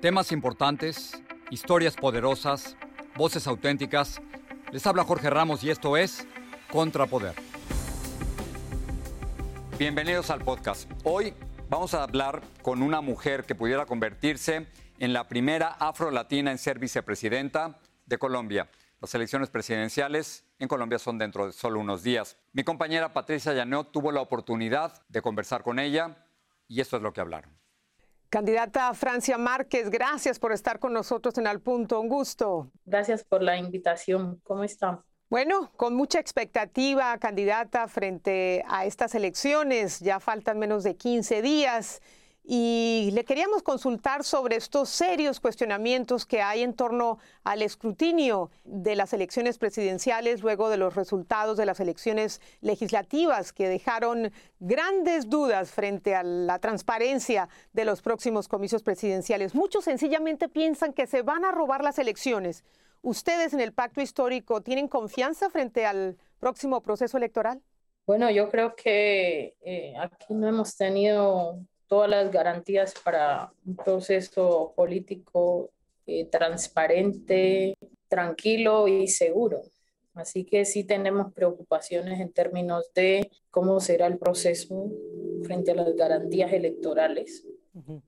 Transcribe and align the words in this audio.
Temas 0.00 0.32
importantes, 0.32 1.22
historias 1.50 1.94
poderosas, 1.94 2.74
voces 3.16 3.46
auténticas. 3.46 4.18
Les 4.72 4.86
habla 4.86 5.04
Jorge 5.04 5.28
Ramos 5.28 5.62
y 5.62 5.68
esto 5.68 5.94
es 5.98 6.26
Contrapoder. 6.72 7.34
Bienvenidos 9.78 10.30
al 10.30 10.40
podcast. 10.40 10.90
Hoy 11.04 11.34
vamos 11.68 11.92
a 11.92 12.02
hablar 12.02 12.40
con 12.62 12.82
una 12.82 13.02
mujer 13.02 13.44
que 13.44 13.54
pudiera 13.54 13.84
convertirse 13.84 14.68
en 14.98 15.12
la 15.12 15.28
primera 15.28 15.68
afro-latina 15.68 16.50
en 16.50 16.56
ser 16.56 16.78
vicepresidenta 16.78 17.78
de 18.06 18.16
Colombia. 18.16 18.70
Las 19.02 19.14
elecciones 19.14 19.50
presidenciales 19.50 20.46
en 20.58 20.68
Colombia 20.68 20.98
son 20.98 21.18
dentro 21.18 21.44
de 21.44 21.52
solo 21.52 21.78
unos 21.78 22.02
días. 22.02 22.38
Mi 22.54 22.64
compañera 22.64 23.12
Patricia 23.12 23.52
Llanot 23.52 23.92
tuvo 23.92 24.12
la 24.12 24.22
oportunidad 24.22 25.02
de 25.10 25.20
conversar 25.20 25.62
con 25.62 25.78
ella 25.78 26.24
y 26.68 26.80
esto 26.80 26.96
es 26.96 27.02
lo 27.02 27.12
que 27.12 27.20
hablaron. 27.20 27.59
Candidata 28.30 28.94
Francia 28.94 29.36
Márquez, 29.38 29.90
gracias 29.90 30.38
por 30.38 30.52
estar 30.52 30.78
con 30.78 30.92
nosotros 30.92 31.36
en 31.38 31.48
Al 31.48 31.60
Punto. 31.60 32.00
Un 32.00 32.08
gusto. 32.08 32.70
Gracias 32.84 33.24
por 33.24 33.42
la 33.42 33.56
invitación. 33.56 34.40
¿Cómo 34.44 34.62
está? 34.62 35.04
Bueno, 35.28 35.72
con 35.76 35.96
mucha 35.96 36.20
expectativa, 36.20 37.18
candidata, 37.18 37.88
frente 37.88 38.64
a 38.68 38.84
estas 38.84 39.16
elecciones. 39.16 39.98
Ya 39.98 40.20
faltan 40.20 40.60
menos 40.60 40.84
de 40.84 40.94
15 40.94 41.42
días 41.42 42.00
y 42.52 43.10
le 43.12 43.24
queríamos 43.24 43.62
consultar 43.62 44.24
sobre 44.24 44.56
estos 44.56 44.88
serios 44.88 45.38
cuestionamientos 45.38 46.26
que 46.26 46.42
hay 46.42 46.64
en 46.64 46.74
torno 46.74 47.18
al 47.44 47.62
escrutinio 47.62 48.50
de 48.64 48.96
las 48.96 49.12
elecciones 49.12 49.56
presidenciales 49.56 50.42
luego 50.42 50.68
de 50.68 50.76
los 50.76 50.96
resultados 50.96 51.56
de 51.56 51.64
las 51.64 51.78
elecciones 51.78 52.40
legislativas 52.60 53.52
que 53.52 53.68
dejaron 53.68 54.32
grandes 54.58 55.30
dudas 55.30 55.70
frente 55.70 56.16
a 56.16 56.24
la 56.24 56.58
transparencia 56.58 57.48
de 57.72 57.84
los 57.84 58.02
próximos 58.02 58.48
comicios 58.48 58.82
presidenciales. 58.82 59.54
Muchos 59.54 59.84
sencillamente 59.84 60.48
piensan 60.48 60.92
que 60.92 61.06
se 61.06 61.22
van 61.22 61.44
a 61.44 61.52
robar 61.52 61.84
las 61.84 62.00
elecciones. 62.00 62.64
¿Ustedes 63.00 63.54
en 63.54 63.60
el 63.60 63.72
pacto 63.72 64.00
histórico 64.00 64.60
tienen 64.60 64.88
confianza 64.88 65.50
frente 65.50 65.86
al 65.86 66.16
próximo 66.40 66.82
proceso 66.82 67.16
electoral? 67.16 67.62
Bueno, 68.08 68.28
yo 68.28 68.48
creo 68.50 68.74
que 68.74 69.54
eh, 69.60 69.94
aquí 69.96 70.34
no 70.34 70.48
hemos 70.48 70.76
tenido 70.76 71.60
todas 71.90 72.08
las 72.08 72.30
garantías 72.30 72.94
para 73.04 73.52
un 73.66 73.74
proceso 73.74 74.72
político 74.76 75.70
eh, 76.06 76.24
transparente, 76.26 77.76
tranquilo 78.06 78.86
y 78.86 79.08
seguro. 79.08 79.62
Así 80.14 80.44
que 80.44 80.64
sí 80.64 80.84
tenemos 80.84 81.32
preocupaciones 81.32 82.20
en 82.20 82.32
términos 82.32 82.92
de 82.94 83.28
cómo 83.50 83.80
será 83.80 84.06
el 84.06 84.18
proceso 84.18 84.88
frente 85.42 85.72
a 85.72 85.74
las 85.74 85.92
garantías 85.96 86.52
electorales. 86.52 87.44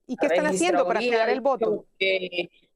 ¿Y 0.07 0.15
qué 0.15 0.27
están 0.27 0.47
haciendo 0.47 0.87
para 0.87 1.01
cuidar 1.01 1.29
el 1.29 1.41
voto? 1.41 1.85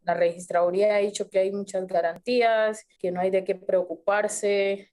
la 0.03 0.13
registraduría 0.13 0.95
ha 0.95 0.99
dicho 0.99 1.29
que 1.29 1.39
hay 1.39 1.51
muchas 1.51 1.85
garantías, 1.85 2.85
que 2.97 3.11
no 3.11 3.19
hay 3.19 3.29
de 3.29 3.43
qué 3.43 3.55
preocuparse, 3.55 4.89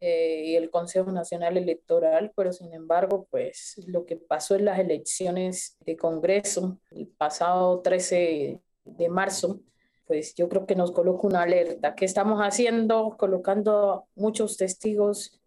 eh, 0.00 0.42
y 0.46 0.56
el 0.56 0.70
Consejo 0.70 1.10
Nacional 1.10 1.56
Electoral, 1.56 2.32
pero 2.36 2.52
sin 2.52 2.72
embargo, 2.72 3.26
pues 3.30 3.82
lo 3.86 4.06
que 4.06 4.16
pasó 4.16 4.54
en 4.54 4.64
las 4.64 4.78
elecciones 4.78 5.76
de 5.84 5.96
Congreso 5.96 6.78
el 6.90 7.08
pasado 7.08 7.80
13 7.80 8.60
de 8.84 9.08
marzo, 9.08 9.60
pues 10.06 10.34
yo 10.34 10.48
creo 10.48 10.66
que 10.66 10.76
nos 10.76 10.92
coloca 10.92 11.26
una 11.26 11.42
alerta. 11.42 11.94
¿Qué 11.94 12.04
estamos 12.04 12.40
haciendo? 12.40 13.16
Colocando 13.18 14.06
muchos 14.14 14.56
testigos 14.56 15.40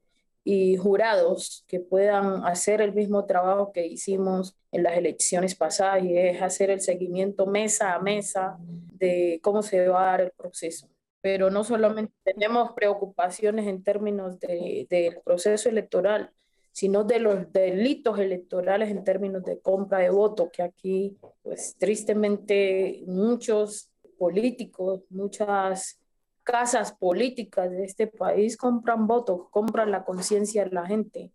y 0.44 0.75
jurados 0.75 1.63
que 1.68 1.79
puedan 1.79 2.45
hacer 2.45 2.81
el 2.81 2.94
mismo 2.94 3.25
trabajo 3.25 3.72
que 3.72 3.85
hicimos 3.85 4.57
en 4.72 4.83
las 4.83 4.97
elecciones 4.97 5.56
pasadas 5.56 6.03
y 6.03 6.18
es 6.18 6.41
hacer 6.41 6.72
el 6.72 6.81
seguimiento 6.81 7.45
mesa 7.45 7.94
a 7.94 8.00
mesa 8.00 8.57
de 8.59 9.39
cómo 9.44 9.62
se 9.62 9.88
va 9.88 10.03
a 10.03 10.12
dar 10.12 10.22
el 10.22 10.31
proceso 10.31 10.89
pero 11.21 11.51
no 11.51 11.63
solamente 11.63 12.13
tenemos 12.23 12.71
preocupaciones 12.73 13.67
en 13.67 13.83
términos 13.83 14.39
del 14.39 15.19
proceso 15.23 15.69
electoral, 15.69 16.31
sino 16.71 17.03
de 17.03 17.19
los 17.19 17.51
delitos 17.51 18.19
electorales 18.19 18.89
en 18.89 19.03
términos 19.03 19.43
de 19.43 19.59
compra 19.59 19.99
de 19.99 20.09
voto, 20.09 20.49
que 20.51 20.63
aquí, 20.63 21.17
pues 21.43 21.75
tristemente, 21.77 23.03
muchos 23.05 23.91
políticos, 24.17 25.01
muchas 25.09 25.99
casas 26.43 26.93
políticas 26.93 27.69
de 27.69 27.85
este 27.85 28.07
país 28.07 28.57
compran 28.57 29.05
votos, 29.05 29.47
compran 29.51 29.91
la 29.91 30.03
conciencia 30.03 30.63
de 30.63 30.71
la 30.71 30.85
gente, 30.85 31.31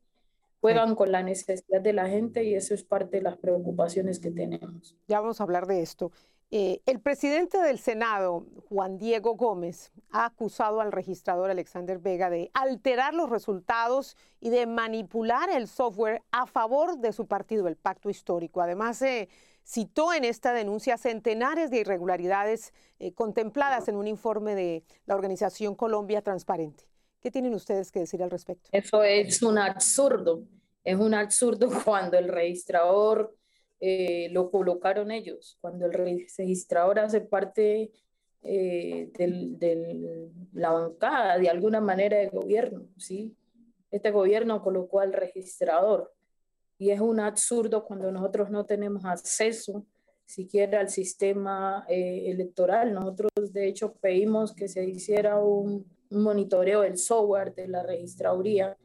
juegan 0.61 0.97
con 0.97 1.13
la 1.13 1.23
necesidad 1.23 1.81
de 1.81 1.93
la 1.93 2.09
gente 2.09 2.43
y 2.45 2.55
eso 2.55 2.75
es 2.75 2.83
parte 2.83 3.19
de 3.19 3.23
las 3.23 3.37
preocupaciones 3.37 4.19
que 4.19 4.31
tenemos. 4.31 4.97
Ya 5.07 5.21
vamos 5.21 5.41
a 5.41 5.45
hablar 5.45 5.67
de 5.67 5.83
esto. 5.83 6.11
Eh, 6.53 6.81
el 6.87 7.01
presidente 7.01 7.59
del 7.59 7.79
Senado, 7.79 8.47
Juan 8.69 8.99
Diego 8.99 9.35
Gómez, 9.35 9.91
ha 10.11 10.27
acusado 10.27 10.81
al 10.81 10.93
registrador 10.93 11.51
Alexander 11.51 11.99
Vega 11.99 12.31
de 12.31 12.51
alterar 12.55 13.15
los 13.15 13.31
resultados 13.31 14.17
y 14.41 14.51
de 14.51 14.67
manipular 14.67 15.51
el 15.51 15.67
software 15.67 16.23
a 16.31 16.47
favor 16.47 16.99
de 16.99 17.13
su 17.13 17.27
partido, 17.27 17.67
el 17.67 17.77
Pacto 17.77 18.11
Histórico. 18.11 18.61
Además, 18.61 19.03
eh, 19.03 19.29
citó 19.65 20.13
en 20.15 20.25
esta 20.25 20.53
denuncia 20.53 20.97
centenares 20.97 21.71
de 21.71 21.79
irregularidades 21.79 22.73
eh, 23.01 23.13
contempladas 23.13 23.89
en 23.89 23.97
un 23.97 24.07
informe 24.07 24.55
de 24.55 24.85
la 25.07 25.17
organización 25.17 25.75
Colombia 25.75 26.23
Transparente. 26.23 26.85
¿Qué 27.21 27.33
tienen 27.33 27.55
ustedes 27.55 27.91
que 27.91 27.99
decir 27.99 28.23
al 28.23 28.31
respecto? 28.31 28.69
Eso 28.71 29.03
es 29.03 29.43
un 29.43 29.59
absurdo. 29.59 30.45
Es 30.85 30.97
un 30.97 31.13
absurdo 31.13 31.69
cuando 31.85 32.17
el 32.17 32.29
registrador 32.29 33.37
eh, 33.81 34.29
lo 34.33 34.51
colocaron 34.51 35.11
ellos. 35.11 35.59
Cuando 35.61 35.87
el 35.87 35.93
registrador 35.93 36.99
hace 36.99 37.21
parte 37.21 37.91
eh, 38.43 39.11
de 39.13 40.31
la 40.53 40.71
bancada, 40.71 41.39
de 41.39 41.49
alguna 41.49 41.81
manera, 41.81 42.19
de 42.19 42.29
gobierno, 42.29 42.87
¿sí? 42.97 43.35
Este 43.91 44.11
gobierno 44.11 44.63
colocó 44.63 45.01
al 45.01 45.13
registrador 45.13 46.13
y 46.79 46.91
es 46.91 47.01
un 47.01 47.21
absurdo 47.21 47.85
cuando 47.85 48.11
nosotros 48.11 48.51
no 48.51 48.67
tenemos 48.67 49.05
acceso 49.05 49.87
siquiera 50.25 50.81
al 50.81 50.91
sistema 50.91 51.85
eh, 51.89 52.31
electoral. 52.31 52.93
Nosotros, 52.93 53.31
de 53.53 53.69
hecho, 53.69 53.95
pedimos 53.95 54.53
que 54.53 54.69
se 54.69 54.85
hiciera 54.85 55.39
un, 55.39 55.87
un 56.11 56.23
monitoreo 56.23 56.81
del 56.81 56.99
software 56.99 57.55
de 57.55 57.69
la 57.69 57.83
registraduría 57.83 58.77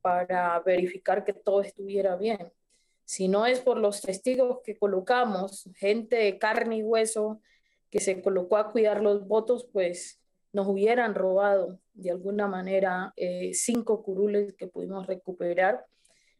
para 0.00 0.58
verificar 0.60 1.24
que 1.24 1.34
todo 1.34 1.60
estuviera 1.60 2.16
bien 2.16 2.50
si 3.10 3.26
no 3.26 3.44
es 3.44 3.58
por 3.58 3.76
los 3.76 4.02
testigos 4.02 4.60
que 4.62 4.78
colocamos, 4.78 5.68
gente 5.74 6.14
de 6.14 6.38
carne 6.38 6.76
y 6.76 6.84
hueso 6.84 7.40
que 7.90 7.98
se 7.98 8.22
colocó 8.22 8.56
a 8.56 8.70
cuidar 8.70 9.02
los 9.02 9.26
votos, 9.26 9.68
pues 9.72 10.20
nos 10.52 10.68
hubieran 10.68 11.16
robado 11.16 11.80
de 11.92 12.12
alguna 12.12 12.46
manera 12.46 13.12
eh, 13.16 13.50
cinco 13.52 14.04
curules 14.04 14.54
que 14.54 14.68
pudimos 14.68 15.08
recuperar. 15.08 15.84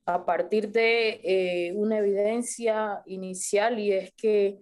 A 0.07 0.25
partir 0.25 0.71
de 0.71 1.21
eh, 1.25 1.73
una 1.75 1.99
evidencia 1.99 3.03
inicial 3.07 3.81
y 3.81 3.91
es 3.91 4.13
que 4.13 4.61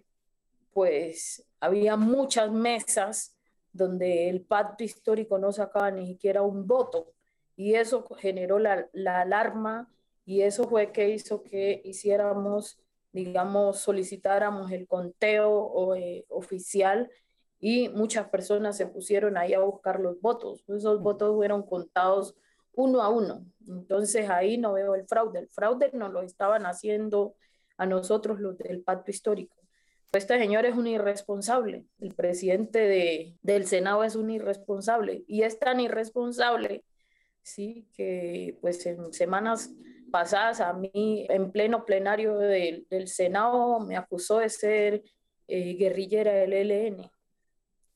pues 0.72 1.44
había 1.60 1.98
muchas 1.98 2.50
mesas 2.50 3.36
donde 3.70 4.30
el 4.30 4.40
pacto 4.40 4.82
histórico 4.82 5.38
no 5.38 5.52
sacaba 5.52 5.90
ni 5.90 6.06
siquiera 6.06 6.40
un 6.40 6.66
voto 6.66 7.12
y 7.54 7.74
eso 7.74 8.02
generó 8.16 8.58
la, 8.58 8.88
la 8.94 9.20
alarma 9.20 9.90
y 10.28 10.42
eso 10.42 10.64
fue 10.64 10.92
que 10.92 11.08
hizo 11.08 11.42
que 11.42 11.80
hiciéramos, 11.86 12.78
digamos, 13.12 13.78
solicitáramos 13.78 14.70
el 14.72 14.86
conteo 14.86 15.94
eh, 15.94 16.26
oficial 16.28 17.10
y 17.58 17.88
muchas 17.88 18.28
personas 18.28 18.76
se 18.76 18.86
pusieron 18.86 19.38
ahí 19.38 19.54
a 19.54 19.60
buscar 19.60 20.00
los 20.00 20.20
votos. 20.20 20.62
Esos 20.68 21.00
votos 21.00 21.34
fueron 21.34 21.62
contados 21.62 22.34
uno 22.74 23.00
a 23.00 23.08
uno. 23.08 23.42
Entonces 23.66 24.28
ahí 24.28 24.58
no 24.58 24.74
veo 24.74 24.94
el 24.96 25.06
fraude. 25.06 25.38
El 25.38 25.48
fraude 25.48 25.92
nos 25.94 26.12
lo 26.12 26.20
estaban 26.20 26.66
haciendo 26.66 27.34
a 27.78 27.86
nosotros 27.86 28.38
los 28.38 28.58
del 28.58 28.82
pacto 28.82 29.10
histórico. 29.10 29.56
Este 30.12 30.38
señor 30.38 30.66
es 30.66 30.76
un 30.76 30.88
irresponsable. 30.88 31.86
El 32.00 32.14
presidente 32.14 32.80
de, 32.80 33.38
del 33.40 33.66
Senado 33.66 34.04
es 34.04 34.14
un 34.14 34.28
irresponsable 34.28 35.24
y 35.26 35.44
es 35.44 35.58
tan 35.58 35.80
irresponsable, 35.80 36.84
sí, 37.40 37.88
que 37.94 38.58
pues 38.60 38.84
en 38.84 39.10
semanas 39.14 39.70
pasadas 40.10 40.60
a 40.60 40.72
mí 40.72 41.26
en 41.28 41.50
pleno 41.50 41.84
plenario 41.84 42.38
del, 42.38 42.86
Senado 43.06 43.80
me 43.80 43.96
acusó 43.96 44.38
de 44.38 44.48
ser 44.48 45.02
eh, 45.46 45.74
guerrillera 45.74 46.32
del 46.32 46.52
ELN. 46.52 47.10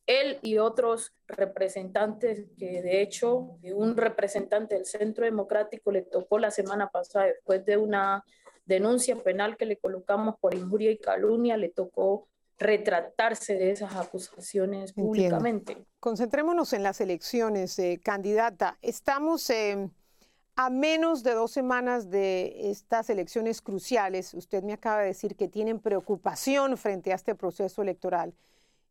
Él 0.07 0.39
y 0.43 0.59
otros 0.59 1.13
representantes, 1.27 2.47
que 2.59 2.83
de 2.83 3.03
hecho 3.03 3.57
un 3.63 3.97
representante 3.97 4.75
del 4.75 4.85
Centro 4.85 5.25
Democrático 5.25 5.93
le 5.93 6.03
tocó 6.03 6.39
la 6.39 6.51
semana 6.51 6.89
pasada, 6.91 7.27
después 7.27 7.65
de 7.65 7.77
una 7.77 8.25
denuncia 8.65 9.17
penal 9.17 9.57
que 9.57 9.67
le 9.67 9.77
colocamos 9.77 10.37
por 10.41 10.55
injuria 10.55 10.91
y 10.91 10.99
calumnia, 10.99 11.57
le 11.57 11.69
tocó 11.69 12.29
retratarse 12.59 13.55
de 13.55 13.71
esas 13.71 13.95
acusaciones 13.97 14.93
públicamente. 14.93 15.85
Concentrémonos 16.01 16.73
en 16.73 16.83
las 16.83 17.01
elecciones, 17.01 17.79
eh, 17.79 18.01
candidata. 18.03 18.79
Estamos 18.83 19.49
eh, 19.51 19.89
a 20.57 20.69
menos 20.69 21.23
de 21.23 21.33
dos 21.33 21.51
semanas 21.51 22.11
de 22.11 22.71
estas 22.71 23.09
elecciones 23.09 23.63
cruciales. 23.63 24.35
Usted 24.35 24.63
me 24.63 24.75
acaba 24.75 25.01
de 25.01 25.07
decir 25.07 25.35
que 25.35 25.49
tienen 25.49 25.79
preocupación 25.79 26.77
frente 26.77 27.13
a 27.13 27.17
este 27.17 27.35
proceso 27.35 27.81
electoral. 27.83 28.35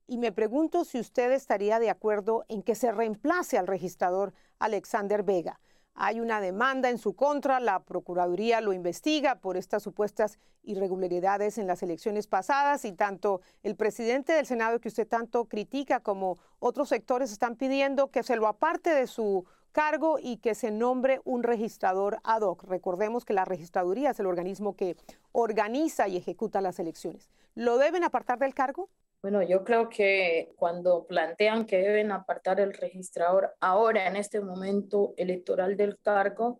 Y 0.07 0.17
me 0.17 0.31
pregunto 0.31 0.83
si 0.85 0.99
usted 0.99 1.31
estaría 1.31 1.79
de 1.79 1.89
acuerdo 1.89 2.43
en 2.49 2.63
que 2.63 2.75
se 2.75 2.91
reemplace 2.91 3.57
al 3.57 3.67
registrador 3.67 4.33
Alexander 4.59 5.23
Vega. 5.23 5.59
Hay 5.93 6.19
una 6.19 6.41
demanda 6.41 6.89
en 6.89 6.97
su 6.97 7.15
contra, 7.15 7.59
la 7.59 7.83
Procuraduría 7.83 8.59
lo 8.61 8.73
investiga 8.73 9.35
por 9.35 9.55
estas 9.55 9.83
supuestas 9.83 10.39
irregularidades 10.63 11.57
en 11.57 11.67
las 11.67 11.83
elecciones 11.83 12.27
pasadas 12.27 12.85
y 12.85 12.93
tanto 12.93 13.41
el 13.61 13.75
presidente 13.75 14.33
del 14.33 14.45
Senado 14.45 14.79
que 14.79 14.87
usted 14.87 15.07
tanto 15.07 15.45
critica 15.45 15.99
como 15.99 16.39
otros 16.59 16.89
sectores 16.89 17.31
están 17.31 17.55
pidiendo 17.55 18.09
que 18.09 18.23
se 18.23 18.35
lo 18.35 18.47
aparte 18.47 18.93
de 18.93 19.05
su 19.05 19.45
cargo 19.71 20.17
y 20.21 20.37
que 20.37 20.55
se 20.55 20.71
nombre 20.71 21.21
un 21.23 21.43
registrador 21.43 22.19
ad 22.23 22.41
hoc. 22.41 22.63
Recordemos 22.63 23.25
que 23.25 23.33
la 23.33 23.45
registraduría 23.45 24.11
es 24.11 24.19
el 24.19 24.27
organismo 24.27 24.75
que 24.75 24.95
organiza 25.31 26.07
y 26.07 26.17
ejecuta 26.17 26.61
las 26.61 26.79
elecciones. 26.79 27.29
¿Lo 27.55 27.77
deben 27.77 28.03
apartar 28.03 28.39
del 28.39 28.53
cargo? 28.53 28.89
Bueno, 29.21 29.43
yo 29.43 29.63
creo 29.63 29.87
que 29.87 30.51
cuando 30.55 31.05
plantean 31.05 31.65
que 31.65 31.77
deben 31.77 32.11
apartar 32.11 32.59
el 32.59 32.73
registrador 32.73 33.53
ahora 33.59 34.07
en 34.07 34.15
este 34.15 34.41
momento 34.41 35.13
electoral 35.15 35.77
del 35.77 35.99
cargo, 35.99 36.59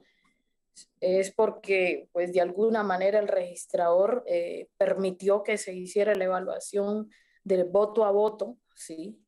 es 1.00 1.32
porque 1.32 2.08
pues 2.12 2.34
de 2.34 2.42
alguna 2.42 2.84
manera 2.84 3.20
el 3.20 3.28
registrador 3.28 4.24
eh, 4.28 4.68
permitió 4.78 5.44
que 5.44 5.58
se 5.58 5.74
hiciera 5.74 6.14
la 6.16 6.26
evaluación 6.26 7.10
del 7.44 7.66
voto 7.66 8.06
a 8.06 8.12
voto, 8.12 8.58
¿sí? 8.76 9.20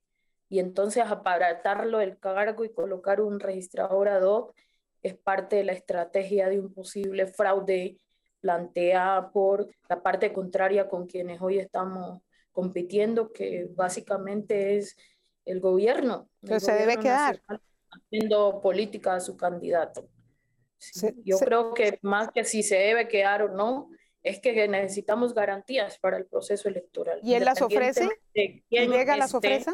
Y 0.54 0.60
entonces 0.60 1.04
aparatarlo 1.08 1.98
del 1.98 2.20
cargo 2.20 2.64
y 2.64 2.72
colocar 2.72 3.22
un 3.22 3.40
registrador 3.40 4.08
ad 4.08 4.22
hoc 4.22 4.54
es 5.02 5.16
parte 5.16 5.56
de 5.56 5.64
la 5.64 5.72
estrategia 5.72 6.48
de 6.48 6.60
un 6.60 6.72
posible 6.72 7.26
fraude 7.26 7.98
planteada 8.40 9.32
por 9.32 9.68
la 9.90 10.04
parte 10.04 10.32
contraria 10.32 10.88
con 10.88 11.08
quienes 11.08 11.42
hoy 11.42 11.58
estamos 11.58 12.22
compitiendo, 12.52 13.34
que 13.34 13.68
básicamente 13.72 14.78
es 14.78 14.96
el 15.44 15.60
gobierno. 15.60 16.30
Pero 16.42 16.60
se 16.60 16.74
debe 16.74 16.98
quedar. 16.98 17.42
Haciendo 17.90 18.62
política 18.62 19.16
a 19.16 19.22
su 19.22 19.36
candidato. 19.36 20.08
Yo 21.26 21.40
creo 21.40 21.74
que 21.74 21.98
más 22.04 22.30
que 22.32 22.46
si 22.46 22.62
se 22.62 22.76
debe 22.76 23.08
quedar 23.08 23.42
o 23.42 23.48
no, 23.48 23.90
es 24.22 24.40
que 24.40 24.68
necesitamos 24.68 25.34
garantías 25.34 25.98
para 25.98 26.18
el 26.18 26.28
proceso 26.28 26.70
electoral. 26.70 27.20
¿Y 27.24 27.34
él 27.34 27.44
las 27.44 27.60
ofrece? 27.60 28.08
¿Y 28.36 28.88
Vega 28.88 29.18
las 29.18 29.34
ofrece? 29.34 29.72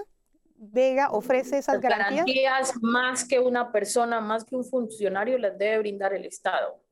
¿Vega 0.62 1.10
ofrece 1.12 1.60
esas 1.60 1.80
garantías? 1.80 2.26
Garantías 2.26 2.74
más 2.82 3.26
que 3.26 3.40
una 3.40 3.72
persona, 3.72 4.20
más 4.20 4.44
que 4.44 4.58
un 4.58 4.66
funcionario, 4.66 5.38
las 5.38 5.58
debe 5.58 5.80
brindar 5.80 6.14
el 6.14 6.26
Estado, 6.26 6.84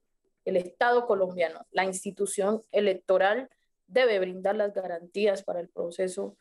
el 0.45 0.55
Estado 0.55 1.05
colombiano, 1.05 1.65
la 1.71 1.83
institución 1.83 2.61
electoral 2.71 3.49
debe 3.85 4.19
brindar 4.19 4.55
las 4.55 4.73
garantías 4.73 5.43
para 5.43 5.59
el 5.59 5.67
proceso 5.67 6.37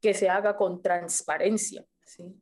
que 0.00 0.14
se 0.14 0.28
haga 0.28 0.56
con 0.56 0.80
transparencia. 0.80 1.84
¿sí? 2.04 2.40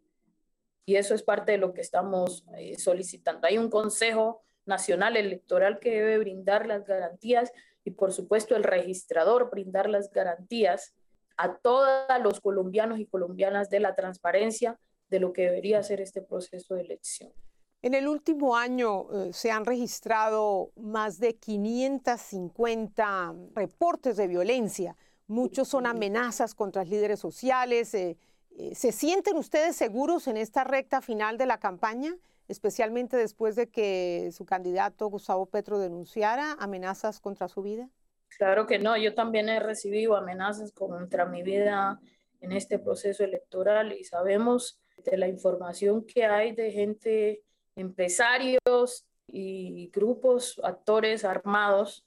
Y 0.84 0.96
eso 0.96 1.14
es 1.14 1.22
parte 1.22 1.52
de 1.52 1.58
lo 1.58 1.72
que 1.72 1.80
estamos 1.80 2.44
eh, 2.56 2.78
solicitando. 2.78 3.46
Hay 3.46 3.56
un 3.56 3.70
Consejo 3.70 4.42
Nacional 4.66 5.16
Electoral 5.16 5.78
que 5.78 5.90
debe 5.90 6.19
brindar 6.19 6.66
las 6.66 6.84
garantías 6.84 7.50
y 7.82 7.92
por 7.92 8.12
supuesto 8.12 8.56
el 8.56 8.64
registrador 8.64 9.50
brindar 9.50 9.88
las 9.88 10.10
garantías 10.10 10.94
a 11.38 11.56
todos 11.56 12.06
los 12.23 12.40
colombianos 12.40 12.99
y 12.99 13.06
colombianas 13.06 13.70
de 13.70 13.81
la 13.81 13.94
transparencia 13.94 14.79
de 15.08 15.20
lo 15.20 15.32
que 15.32 15.43
debería 15.43 15.82
ser 15.82 16.00
este 16.00 16.20
proceso 16.20 16.75
de 16.75 16.82
elección. 16.82 17.32
En 17.81 17.94
el 17.94 18.08
último 18.08 18.56
año 18.56 19.06
eh, 19.12 19.32
se 19.32 19.52
han 19.52 19.64
registrado 19.64 20.73
más 20.75 21.20
de 21.20 21.37
550 21.37 23.35
reportes 23.55 24.17
de 24.17 24.26
violencia. 24.26 24.96
Muchos 25.29 25.69
son 25.69 25.87
amenazas 25.87 26.56
contra 26.56 26.82
líderes 26.82 27.20
sociales. 27.20 27.94
Eh, 27.94 28.19
eh, 28.50 28.75
¿Se 28.75 28.90
sienten 28.90 29.37
ustedes 29.37 29.76
seguros 29.76 30.26
en 30.26 30.37
esta 30.37 30.64
recta 30.64 31.00
final 31.00 31.38
de 31.38 31.46
la 31.46 31.61
campaña, 31.61 32.17
especialmente 32.49 33.17
después 33.17 33.55
de 33.55 33.69
que 33.69 34.31
su 34.32 34.44
candidato 34.44 35.06
Gustavo 35.06 35.46
Petro 35.46 35.79
denunciara 35.79 36.56
amenazas 36.58 37.20
contra 37.20 37.46
su 37.46 37.62
vida? 37.62 37.88
Claro 38.36 38.66
que 38.66 38.78
no. 38.78 38.96
Yo 38.96 39.14
también 39.14 39.48
he 39.48 39.60
recibido 39.60 40.16
amenazas 40.16 40.72
contra 40.72 41.26
mi 41.26 41.42
vida 41.42 42.00
en 42.40 42.52
este 42.52 42.78
proceso 42.78 43.25
electoral 43.25 43.92
y 43.92 44.04
sabemos 44.04 44.80
de 45.04 45.16
la 45.16 45.28
información 45.28 46.04
que 46.04 46.25
hay 46.25 46.52
de 46.52 46.70
gente 46.70 47.42
empresarios 47.75 49.06
y 49.26 49.90
grupos, 49.92 50.60
actores 50.64 51.25
armados 51.25 52.04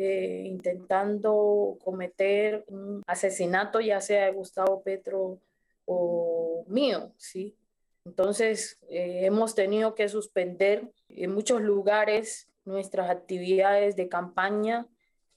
eh, 0.00 0.44
intentando 0.46 1.76
cometer 1.82 2.64
un 2.68 3.02
asesinato, 3.04 3.80
ya 3.80 4.00
sea 4.00 4.26
de 4.26 4.32
Gustavo 4.32 4.80
Petro 4.82 5.40
o 5.86 6.64
mío, 6.68 7.12
¿sí? 7.16 7.56
Entonces, 8.04 8.78
eh, 8.88 9.22
hemos 9.24 9.56
tenido 9.56 9.96
que 9.96 10.08
suspender 10.08 10.92
en 11.08 11.34
muchos 11.34 11.60
lugares 11.62 12.48
nuestras 12.64 13.10
actividades 13.10 13.96
de 13.96 14.08
campaña. 14.08 14.86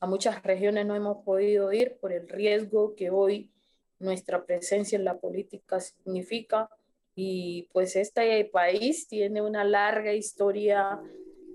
A 0.01 0.07
muchas 0.07 0.42
regiones 0.42 0.88
no 0.88 0.95
hemos 0.95 1.24
podido 1.24 1.71
ir 1.71 1.98
por 2.01 2.12
el 2.12 2.27
riesgo 2.27 2.95
que 2.95 3.12
hoy 3.12 3.51
nuestra 4.00 4.44
presencia 4.44 4.98
en 4.98 5.06
la 5.06 5.19
política 5.19 5.80
significa 5.80 6.69
y 7.13 7.69
pues 7.71 7.95
este 7.95 8.44
país 8.45 9.07
tiene 9.07 9.44
una 9.44 9.63
larga 9.63 10.12
historia 10.12 11.00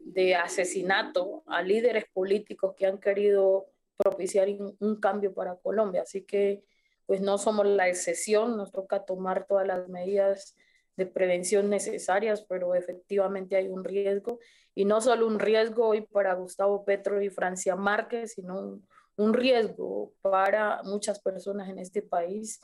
de 0.04 0.36
asesinato 0.36 1.42
a 1.46 1.60
líderes 1.60 2.04
políticos 2.12 2.74
que 2.76 2.86
han 2.86 2.98
querido 2.98 3.66
propiciar 3.96 4.48
un, 4.78 5.00
cambio 5.00 5.34
para 5.34 5.56
Colombia. 5.56 6.02
Así 6.02 6.22
que 6.22 6.62
pues 7.04 7.20
no 7.20 7.38
somos 7.38 7.66
la 7.66 7.88
excepción, 7.88 8.56
nos 8.56 8.70
toca 8.70 9.04
tomar 9.04 9.48
todas 9.48 9.66
las 9.66 9.88
medidas 9.88 10.56
de 10.96 11.06
prevención 11.06 11.68
necesarias, 11.68 12.44
pero 12.48 12.74
efectivamente 12.74 13.56
hay 13.56 13.68
un 13.68 13.84
riesgo, 13.84 14.38
y 14.74 14.84
no 14.84 15.00
solo 15.00 15.26
un 15.26 15.38
riesgo 15.38 15.88
hoy 15.88 16.02
para 16.02 16.34
Gustavo 16.34 16.84
Petro 16.84 17.22
y 17.22 17.30
Francia 17.30 17.76
Márquez, 17.76 18.32
sino 18.32 18.58
un, 18.58 18.86
un 19.16 19.34
riesgo 19.34 20.12
para 20.20 20.82
muchas 20.82 21.20
personas 21.20 21.68
en 21.68 21.78
este 21.78 22.02
país 22.02 22.60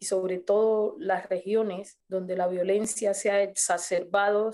y 0.00 0.06
sobre 0.06 0.38
todo 0.38 0.96
las 0.98 1.28
regiones 1.28 1.98
donde 2.08 2.36
la 2.36 2.48
violencia 2.48 3.14
se 3.14 3.30
ha 3.30 3.42
exacerbado 3.42 4.52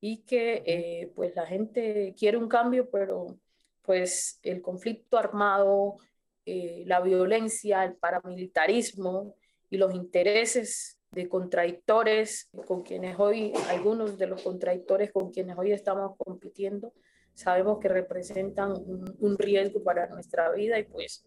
y 0.00 0.18
que 0.18 0.62
eh, 0.66 1.12
pues 1.14 1.34
la 1.34 1.46
gente 1.46 2.14
quiere 2.18 2.36
un 2.36 2.48
cambio, 2.48 2.90
pero 2.90 3.38
pues 3.82 4.38
el 4.42 4.60
conflicto 4.60 5.16
armado, 5.16 5.96
eh, 6.44 6.84
la 6.86 7.00
violencia, 7.00 7.84
el 7.84 7.94
paramilitarismo 7.94 9.34
y 9.70 9.78
los 9.78 9.94
intereses 9.94 10.95
de 11.10 11.28
contradictores 11.28 12.50
con 12.66 12.82
quienes 12.82 13.18
hoy, 13.18 13.52
algunos 13.68 14.18
de 14.18 14.26
los 14.26 14.42
contradictores 14.42 15.12
con 15.12 15.30
quienes 15.30 15.56
hoy 15.56 15.72
estamos 15.72 16.16
compitiendo, 16.18 16.92
sabemos 17.34 17.78
que 17.78 17.88
representan 17.88 18.72
un, 18.72 19.38
riesgo 19.38 19.82
para 19.82 20.08
nuestra 20.08 20.50
vida 20.52 20.78
y 20.78 20.84
pues 20.84 21.24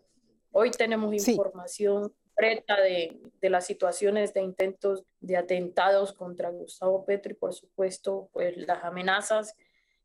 hoy 0.52 0.72
tenemos 0.72 1.14
información 1.14 2.14
de, 2.38 3.20
de, 3.42 3.50
las 3.50 3.66
situaciones 3.66 4.34
de 4.34 4.42
intentos 4.42 5.04
de 5.20 5.38
atentados 5.38 6.14
contra 6.14 6.50
Gustavo 6.50 7.06
Petro 7.06 7.34
y 7.34 7.36
por 7.36 7.54
supuesto 7.54 8.30
pues 8.32 8.58
las 8.58 8.84
amenazas 8.84 9.56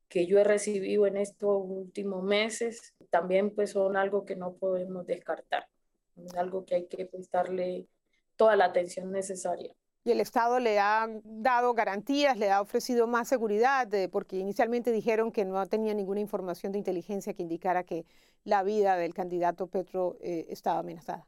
que 0.09 0.26
yo 0.26 0.38
he 0.38 0.45
recibido 0.45 1.07
en 1.07 1.16
estos 1.16 1.62
últimos 1.64 2.23
meses 2.23 2.95
también 3.11 3.54
pues 3.54 3.71
son 3.71 3.97
algo 3.97 4.25
que 4.25 4.37
no 4.37 4.54
podemos 4.54 5.07
descartar, 5.07 5.69
es 6.16 6.35
algo 6.35 6.64
que 6.64 6.75
hay 6.75 6.87
que 6.87 7.07
prestarle 7.07 7.87
toda 8.36 8.56
la 8.56 8.66
atención 8.66 9.10
necesaria. 9.10 9.72
Y 10.04 10.10
el 10.10 10.20
Estado 10.20 10.58
le 10.60 10.78
ha 10.78 11.08
dado 11.24 11.72
garantías, 11.72 12.36
le 12.36 12.50
ha 12.50 12.60
ofrecido 12.60 13.06
más 13.06 13.26
seguridad, 13.26 13.88
porque 14.12 14.36
inicialmente 14.36 14.92
dijeron 14.92 15.32
que 15.32 15.44
no 15.46 15.64
tenía 15.66 15.94
ninguna 15.94 16.20
información 16.20 16.72
de 16.72 16.78
inteligencia 16.78 17.32
que 17.32 17.42
indicara 17.42 17.84
que 17.84 18.04
la 18.44 18.62
vida 18.62 18.96
del 18.96 19.14
candidato 19.14 19.66
Petro 19.66 20.18
eh, 20.20 20.44
estaba 20.50 20.80
amenazada 20.80 21.26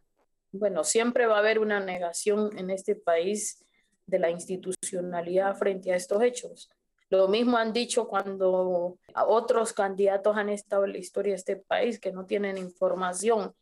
bueno, 0.59 0.85
siempre 0.85 1.27
va 1.27 1.37
a 1.37 1.41
haber 1.41 1.59
una 1.59 1.81
negación 1.81 2.57
en 2.57 2.71
este 2.71 2.95
país 2.95 3.65
de 4.07 4.19
la 4.19 4.31
institucionalidad 4.31 5.57
frente 5.57 5.93
a 5.93 5.97
estos 5.97 6.23
hechos. 6.23 6.71
Lo 7.09 7.29
mismo 7.29 7.57
han 7.57 7.73
dicho 7.73 8.09
cuando 8.09 8.99
otros 9.15 9.73
candidatos 9.73 10.37
han 10.37 10.49
estado 10.49 10.85
en 10.85 10.93
la 10.93 10.99
historia 10.99 11.33
de 11.33 11.37
este 11.37 11.57
país 11.57 12.01
que 12.01 12.13
no 12.13 12.27
tienen 12.27 12.59
información 12.59 13.55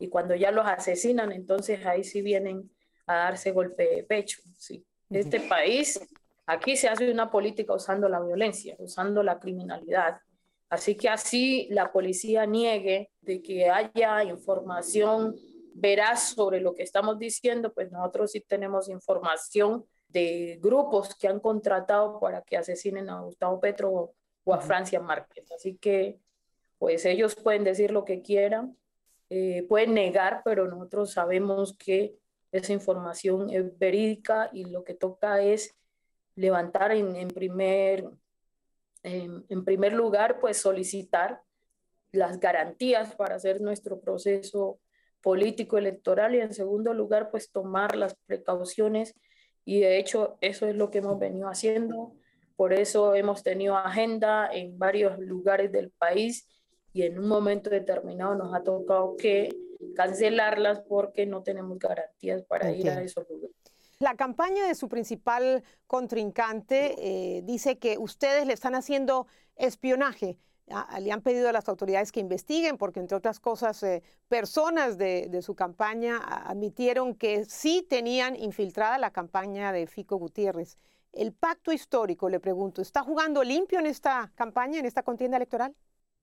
y 0.00 0.08
cuando 0.08 0.34
ya 0.34 0.50
los 0.50 0.66
asesinan, 0.66 1.32
entonces 1.32 1.84
ahí 1.86 2.04
sí 2.04 2.22
vienen 2.22 2.70
a 3.08 3.14
darse 3.16 3.52
golpe 3.52 3.88
de 3.88 4.04
pecho. 4.04 4.40
Sí. 4.56 4.84
Este 5.10 5.40
país, 5.40 5.98
aquí 6.46 6.76
se 6.76 6.88
hace 6.88 7.10
una 7.10 7.30
política 7.30 7.74
usando 7.74 8.08
la 8.08 8.20
violencia, 8.20 8.76
usando 8.78 9.22
la 9.22 9.38
criminalidad. 9.40 10.20
Así 10.68 10.94
que 10.94 11.08
así 11.08 11.66
la 11.70 11.90
policía 11.90 12.44
niegue 12.44 13.10
de 13.22 13.42
que 13.42 13.70
haya 13.70 14.22
información 14.22 15.34
veraz 15.74 16.34
sobre 16.34 16.60
lo 16.60 16.74
que 16.74 16.82
estamos 16.82 17.18
diciendo, 17.18 17.72
pues 17.72 17.90
nosotros 17.90 18.32
sí 18.32 18.40
tenemos 18.40 18.88
información 18.88 19.84
de 20.08 20.58
grupos 20.60 21.14
que 21.14 21.28
han 21.28 21.40
contratado 21.40 22.18
para 22.20 22.42
que 22.42 22.56
asesinen 22.56 23.08
a 23.08 23.20
Gustavo 23.20 23.60
Petro 23.60 24.14
o 24.44 24.54
a 24.54 24.60
Francia 24.60 25.00
Márquez. 25.00 25.50
Así 25.52 25.76
que, 25.76 26.18
pues 26.78 27.04
ellos 27.04 27.34
pueden 27.34 27.64
decir 27.64 27.90
lo 27.90 28.04
que 28.04 28.20
quieran, 28.20 28.76
eh, 29.30 29.64
pueden 29.68 29.94
negar, 29.94 30.42
pero 30.44 30.66
nosotros 30.68 31.12
sabemos 31.12 31.76
que 31.76 32.14
esa 32.52 32.72
información 32.72 33.50
es 33.50 33.78
verídica 33.78 34.50
y 34.52 34.64
lo 34.64 34.84
que 34.84 34.94
toca 34.94 35.42
es 35.42 35.76
levantar 36.34 36.92
en, 36.92 37.28
primer, 37.28 38.08
en 39.02 39.64
primer 39.64 39.92
lugar, 39.92 40.38
pues 40.40 40.56
solicitar 40.56 41.42
las 42.12 42.40
garantías 42.40 43.14
para 43.14 43.36
hacer 43.36 43.60
nuestro 43.60 44.00
proceso 44.00 44.80
político 45.20 45.78
electoral 45.78 46.34
y 46.34 46.40
en 46.40 46.54
segundo 46.54 46.94
lugar, 46.94 47.30
pues 47.30 47.50
tomar 47.50 47.96
las 47.96 48.14
precauciones 48.26 49.14
y 49.64 49.80
de 49.80 49.98
hecho 49.98 50.38
eso 50.40 50.66
es 50.66 50.76
lo 50.76 50.90
que 50.90 50.98
hemos 50.98 51.18
venido 51.18 51.48
haciendo. 51.48 52.14
Por 52.56 52.72
eso 52.72 53.14
hemos 53.14 53.42
tenido 53.42 53.76
agenda 53.76 54.48
en 54.52 54.78
varios 54.78 55.18
lugares 55.18 55.70
del 55.70 55.90
país 55.90 56.48
y 56.92 57.02
en 57.02 57.18
un 57.18 57.28
momento 57.28 57.70
determinado 57.70 58.34
nos 58.34 58.54
ha 58.54 58.62
tocado 58.62 59.16
que 59.16 59.50
cancelarlas 59.94 60.80
porque 60.80 61.26
no 61.26 61.42
tenemos 61.42 61.78
garantías 61.78 62.42
para 62.42 62.70
ir 62.72 62.88
a 62.90 63.02
esos 63.02 63.28
lugares. 63.28 63.56
La 64.00 64.14
campaña 64.14 64.66
de 64.66 64.74
su 64.74 64.88
principal 64.88 65.64
contrincante 65.86 66.94
eh, 66.98 67.42
dice 67.42 67.78
que 67.78 67.98
ustedes 67.98 68.46
le 68.46 68.52
están 68.52 68.74
haciendo 68.76 69.26
espionaje 69.56 70.38
le 71.00 71.12
han 71.12 71.22
pedido 71.22 71.48
a 71.48 71.52
las 71.52 71.68
autoridades 71.68 72.12
que 72.12 72.20
investiguen, 72.20 72.76
porque 72.76 73.00
entre 73.00 73.16
otras 73.16 73.40
cosas, 73.40 73.82
eh, 73.82 74.02
personas 74.28 74.98
de, 74.98 75.40
su 75.42 75.54
campaña 75.54 76.18
admitieron 76.18 77.14
que 77.14 77.44
sí 77.44 77.86
tenían 77.88 78.36
infiltrada 78.36 78.98
la 78.98 79.10
campaña 79.10 79.72
de 79.72 79.86
Fico 79.86 80.16
Gutiérrez. 80.16 80.76
El 81.12 81.32
pacto 81.32 81.72
histórico, 81.72 82.28
le 82.28 82.40
pregunto, 82.40 82.82
¿está 82.82 83.02
jugando 83.02 83.42
limpio 83.42 83.78
en 83.78 83.86
esta 83.86 84.30
campaña, 84.34 84.78
en 84.78 84.86
esta 84.86 85.02
contienda 85.02 85.36
electoral? 85.36 85.74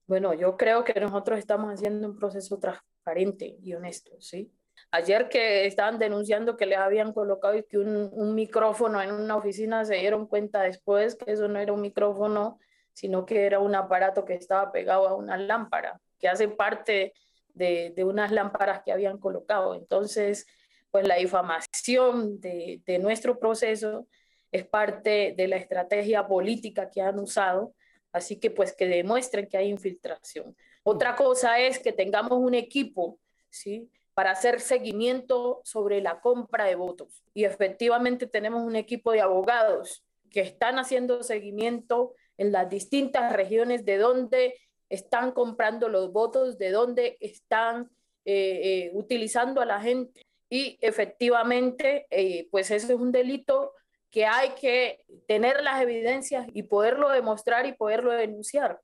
Bueno, 0.08 0.34
yo 0.34 0.56
creo 0.58 0.84
que 0.84 1.00
nosotros 1.00 1.40
estamos 1.40 1.74
haciendo 1.74 2.08
un 2.08 2.16
proceso 2.16 2.60
transparente 3.06 3.58
y 3.62 3.74
honesto, 3.74 4.12
¿sí? 4.20 4.52
Ayer 4.92 5.30
que 5.30 5.66
estaban 5.66 6.00
denunciando 6.00 6.58
que 6.58 6.66
les 6.66 6.78
habían 6.78 7.14
colocado 7.14 7.54
que 7.68 7.78
un, 7.78 8.10
un 8.12 8.36
micrófono 8.36 9.02
en 9.02 9.12
una 9.12 9.36
oficina, 9.36 9.86
se 9.86 9.96
dieron 9.96 10.28
cuenta 10.28 10.62
después 10.64 11.16
que 11.16 11.32
eso 11.32 11.48
no 11.48 11.60
era 11.60 11.72
un 11.72 11.82
micrófono, 11.82 12.60
sino 12.94 13.26
que 13.26 13.46
era 13.46 13.60
un 13.60 13.76
aparato 13.76 14.26
que 14.26 14.34
estaba 14.34 14.72
pegado 14.72 15.08
a 15.08 15.16
una 15.16 15.38
lámpara, 15.38 16.00
que 16.20 16.28
hace 16.28 16.48
parte 16.48 17.14
de, 17.54 17.94
unas 18.04 18.32
lámparas 18.32 18.82
que 18.84 18.92
habían 18.92 19.18
colocado. 19.18 19.76
Entonces, 19.76 20.46
pues 20.92 21.08
la 21.08 21.16
difamación 21.16 22.40
de, 22.40 22.82
nuestro 23.02 23.40
proceso 23.40 24.08
es 24.52 24.66
parte 24.66 25.34
de 25.36 25.48
la 25.48 25.58
estrategia 25.58 26.28
política 26.28 26.90
que 26.90 27.02
han 27.02 27.20
usado, 27.20 27.74
así 28.12 28.40
que 28.40 28.52
pues 28.52 28.74
que 28.74 28.88
demuestren 28.88 29.48
que 29.48 29.58
hay 29.58 29.70
infiltración. 29.70 30.56
Otra 30.88 31.16
cosa 31.16 31.58
es 31.60 31.80
que 31.80 31.92
tengamos 31.92 32.38
un 32.38 32.54
equipo, 32.54 33.18
¿sí? 33.50 33.90
para 34.14 34.32
hacer 34.32 34.62
seguimiento 34.62 35.62
sobre 35.64 36.00
la 36.00 36.22
compra 36.22 36.66
de 36.66 36.76
votos. 36.76 37.24
Y 37.34 37.44
efectivamente 37.44 38.28
tenemos 38.28 38.64
un 38.64 38.76
equipo 38.76 39.12
de 39.12 39.22
abogados 39.22 40.06
que 40.30 40.42
están 40.42 40.78
haciendo 40.78 41.24
seguimiento 41.24 42.14
en 42.38 42.52
las 42.52 42.70
distintas 42.70 43.34
regiones 43.34 43.84
de 43.84 43.98
donde 43.98 44.60
están 44.88 45.32
comprando 45.32 45.90
los 45.90 46.12
votos, 46.12 46.60
de 46.60 46.70
donde 46.70 47.18
están 47.20 47.90
eh, 48.24 48.62
eh, 48.64 48.92
utilizando 48.94 49.62
a 49.62 49.66
la 49.66 49.82
gente. 49.82 50.22
Y 50.52 50.78
efectivamente, 50.82 52.06
eh, 52.12 52.48
pues 52.52 52.70
ese 52.70 52.94
es 52.94 53.00
un 53.00 53.12
delito 53.12 53.74
que 54.12 54.28
hay 54.28 54.52
que 54.52 55.04
tener 55.28 55.64
las 55.64 55.82
evidencias 55.82 56.48
y 56.54 56.64
poderlo 56.64 57.10
demostrar 57.10 57.66
y 57.66 57.74
poderlo 57.74 58.12
denunciar. 58.12 58.80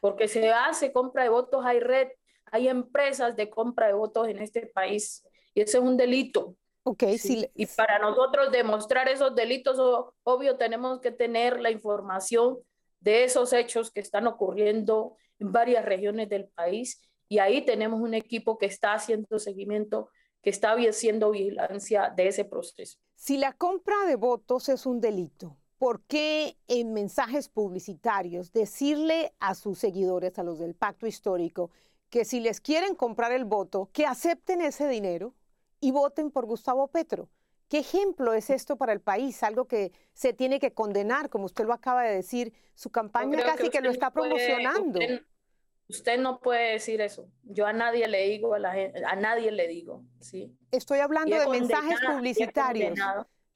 Porque 0.00 0.28
se 0.28 0.50
hace 0.50 0.92
compra 0.92 1.22
de 1.22 1.28
votos, 1.28 1.64
hay 1.64 1.80
red, 1.80 2.08
hay 2.46 2.68
empresas 2.68 3.36
de 3.36 3.48
compra 3.50 3.86
de 3.86 3.92
votos 3.92 4.28
en 4.28 4.38
este 4.38 4.66
país 4.66 5.26
y 5.54 5.60
ese 5.60 5.78
es 5.78 5.84
un 5.84 5.96
delito. 5.96 6.56
Okay, 6.82 7.18
sí. 7.18 7.46
Y 7.54 7.66
para 7.66 7.98
nosotros 7.98 8.50
demostrar 8.50 9.08
esos 9.08 9.34
delitos, 9.34 9.78
obvio, 10.22 10.56
tenemos 10.56 11.00
que 11.00 11.10
tener 11.10 11.60
la 11.60 11.70
información 11.70 12.58
de 13.00 13.24
esos 13.24 13.52
hechos 13.52 13.90
que 13.90 14.00
están 14.00 14.26
ocurriendo 14.26 15.16
en 15.38 15.52
varias 15.52 15.84
regiones 15.84 16.28
del 16.28 16.48
país 16.48 17.02
y 17.28 17.38
ahí 17.38 17.64
tenemos 17.64 18.00
un 18.00 18.14
equipo 18.14 18.58
que 18.58 18.66
está 18.66 18.94
haciendo 18.94 19.38
seguimiento, 19.38 20.10
que 20.42 20.50
está 20.50 20.72
haciendo 20.72 21.30
vigilancia 21.30 22.12
de 22.14 22.28
ese 22.28 22.44
proceso. 22.44 22.98
Si 23.14 23.36
la 23.36 23.52
compra 23.52 24.06
de 24.06 24.16
votos 24.16 24.68
es 24.68 24.86
un 24.86 25.00
delito, 25.00 25.59
¿por 25.80 26.02
qué 26.02 26.56
en 26.68 26.92
mensajes 26.92 27.48
publicitarios 27.48 28.52
decirle 28.52 29.32
a 29.40 29.56
sus 29.56 29.80
seguidores, 29.80 30.38
a 30.38 30.44
los 30.44 30.60
del 30.60 30.76
pacto 30.76 31.08
histórico, 31.08 31.72
que 32.08 32.24
si 32.24 32.38
les 32.38 32.60
quieren 32.60 32.94
comprar 32.94 33.32
el 33.32 33.44
voto, 33.44 33.88
que 33.92 34.06
acepten 34.06 34.60
ese 34.60 34.86
dinero? 34.86 35.34
y 35.80 35.90
voten 35.90 36.30
por 36.30 36.46
Gustavo 36.46 36.88
Petro. 36.88 37.28
¿Qué 37.68 37.78
ejemplo 37.78 38.34
es 38.34 38.50
esto 38.50 38.76
para 38.76 38.92
el 38.92 39.00
país? 39.00 39.42
Algo 39.42 39.66
que 39.66 39.92
se 40.12 40.32
tiene 40.32 40.58
que 40.58 40.72
condenar, 40.72 41.30
como 41.30 41.44
usted 41.46 41.64
lo 41.64 41.72
acaba 41.72 42.02
de 42.02 42.14
decir, 42.14 42.52
su 42.74 42.90
campaña 42.90 43.42
casi 43.42 43.70
que, 43.70 43.80
lo 43.80 43.90
está 43.90 44.10
promocionando. 44.10 44.98
usted, 45.88 46.18
no 46.18 46.40
puede 46.40 46.72
decir 46.72 47.00
eso. 47.00 47.28
Yo 47.44 47.66
a 47.66 47.72
nadie 47.72 48.08
le 48.08 48.28
digo, 48.28 48.54
a, 48.54 48.58
la 48.58 48.72
a 49.06 49.16
nadie 49.16 49.52
le 49.52 49.68
digo, 49.68 50.04
¿sí? 50.18 50.52
Estoy 50.72 50.98
hablando 50.98 51.38
de 51.38 51.48
mensajes 51.48 51.98
publicitarios. 52.06 52.98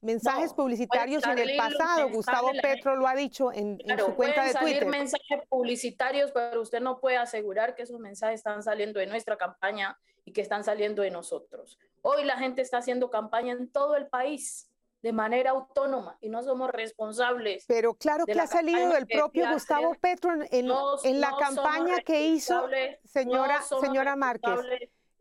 Mensajes 0.04 0.52
publicitarios 0.52 1.24
en 1.24 1.38
el 1.38 1.56
pasado, 1.56 2.10
Gustavo 2.10 2.50
Petro 2.60 2.94
lo 2.96 3.08
ha 3.08 3.14
dicho 3.14 3.50
en, 3.52 3.78
su 3.98 4.14
cuenta 4.14 4.44
de 4.44 4.52
Twitter. 4.52 4.80
salir 4.80 4.86
mensajes 4.86 5.48
publicitarios, 5.48 6.30
pero 6.32 6.60
usted 6.60 6.80
no 6.80 7.00
puede 7.00 7.16
asegurar 7.16 7.74
que 7.74 7.84
esos 7.84 7.98
mensajes 7.98 8.40
están 8.40 8.62
saliendo 8.62 9.00
de 9.00 9.06
nuestra 9.06 9.38
campaña 9.38 9.98
y 10.24 10.32
que 10.32 10.42
están 10.42 10.62
saliendo 10.62 11.02
de 11.02 11.10
nosotros. 11.10 11.78
Hoy 12.02 12.24
la 12.24 12.36
gente 12.36 12.60
está 12.60 12.78
haciendo 12.78 13.08
campaña 13.10 13.52
en 13.52 13.70
todo 13.70 13.96
el 13.96 14.06
país 14.06 14.70
de 15.04 15.12
manera 15.12 15.50
autónoma 15.50 16.16
y 16.20 16.30
no 16.30 16.42
somos 16.42 16.70
responsables. 16.70 17.64
Pero 17.66 17.94
claro 17.94 18.24
que 18.24 18.32
ha 18.32 18.46
salido 18.46 18.90
del 18.90 19.06
propio 19.06 19.50
Gustavo 19.52 19.94
Petro 20.00 20.32
en, 20.50 21.20
la 21.20 21.32
campaña 21.38 22.00
que 22.00 22.26
hizo, 22.26 22.68
señora, 23.04 23.62
señora 23.80 24.16
Márquez, 24.16 24.60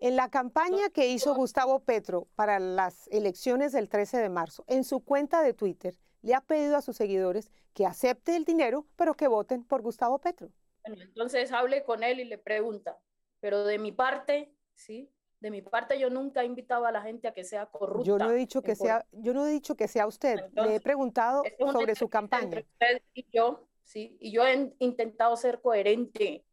en 0.04 0.18
la 0.18 0.30
campaña 0.30 0.90
que 0.90 1.08
hizo 1.08 1.34
Gustavo 1.34 1.80
Petro 1.80 2.28
para 2.36 2.60
las 2.60 3.08
elecciones 3.08 3.72
del 3.72 3.88
13 3.88 4.18
de 4.18 4.28
marzo, 4.28 4.66
en 4.68 4.84
su 4.84 5.00
cuenta 5.00 5.42
de 5.42 5.54
Twitter, 5.54 5.96
le 6.22 6.36
ha 6.36 6.42
pedido 6.42 6.76
a 6.76 6.82
sus 6.82 6.98
seguidores 6.98 7.50
que 7.74 7.86
acepte 7.86 8.36
el 8.36 8.44
dinero, 8.44 8.86
pero 8.98 9.14
que 9.14 9.30
voten 9.30 9.64
por 9.64 9.82
Gustavo 9.82 10.20
Petro. 10.20 10.50
Bueno, 10.86 11.02
entonces 11.02 11.54
hable 11.54 11.86
con 11.86 12.04
él 12.04 12.20
y 12.20 12.26
le 12.26 12.38
pregunta, 12.38 13.00
pero 13.40 13.64
de 13.64 13.80
mi 13.80 13.94
parte, 13.94 14.54
¿sí? 14.76 15.10
De 15.40 15.50
mi 15.50 15.62
parte, 15.62 15.98
yo 15.98 16.10
nunca 16.10 16.42
he 16.42 16.46
invitado 16.48 16.86
a 16.86 16.92
la 16.92 17.02
gente 17.02 17.30
a 17.30 17.34
que 17.34 17.46
sea 17.46 17.68
corrupta. 17.68 18.06
Yo 18.06 18.18
no 18.18 18.30
he 18.30 18.36
dicho 18.36 18.62
que 18.62 18.76
sea, 18.76 19.06
yo 19.14 19.34
no 19.34 19.46
he 19.46 19.52
dicho 19.52 19.76
que 19.76 19.88
sea 19.88 20.06
usted. 20.06 20.50
Le 20.52 20.76
he 20.76 20.80
preguntado 20.82 21.44
sobre 21.72 21.96
su 21.96 22.10
campaña. 22.10 22.60
usted 22.60 23.02
y 23.14 23.26
yo, 23.32 23.70
sí, 23.86 24.18
y 24.20 24.34
yo 24.34 24.46
he 24.46 24.74
intentado 24.80 25.38
ser 25.38 25.62
coherente 25.62 26.44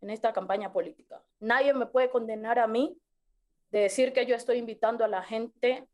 en 0.00 0.10
esta 0.10 0.32
campaña 0.32 0.72
política. 0.72 1.22
Nadie 1.40 1.74
me 1.74 1.86
puede 1.86 2.10
condenar 2.10 2.58
a 2.58 2.66
mí 2.66 2.96
de 3.70 3.80
decir 3.80 4.12
que 4.12 4.26
yo 4.26 4.34
estoy 4.34 4.58
invitando 4.58 5.04
a 5.04 5.08
la 5.08 5.22
gente 5.22 5.86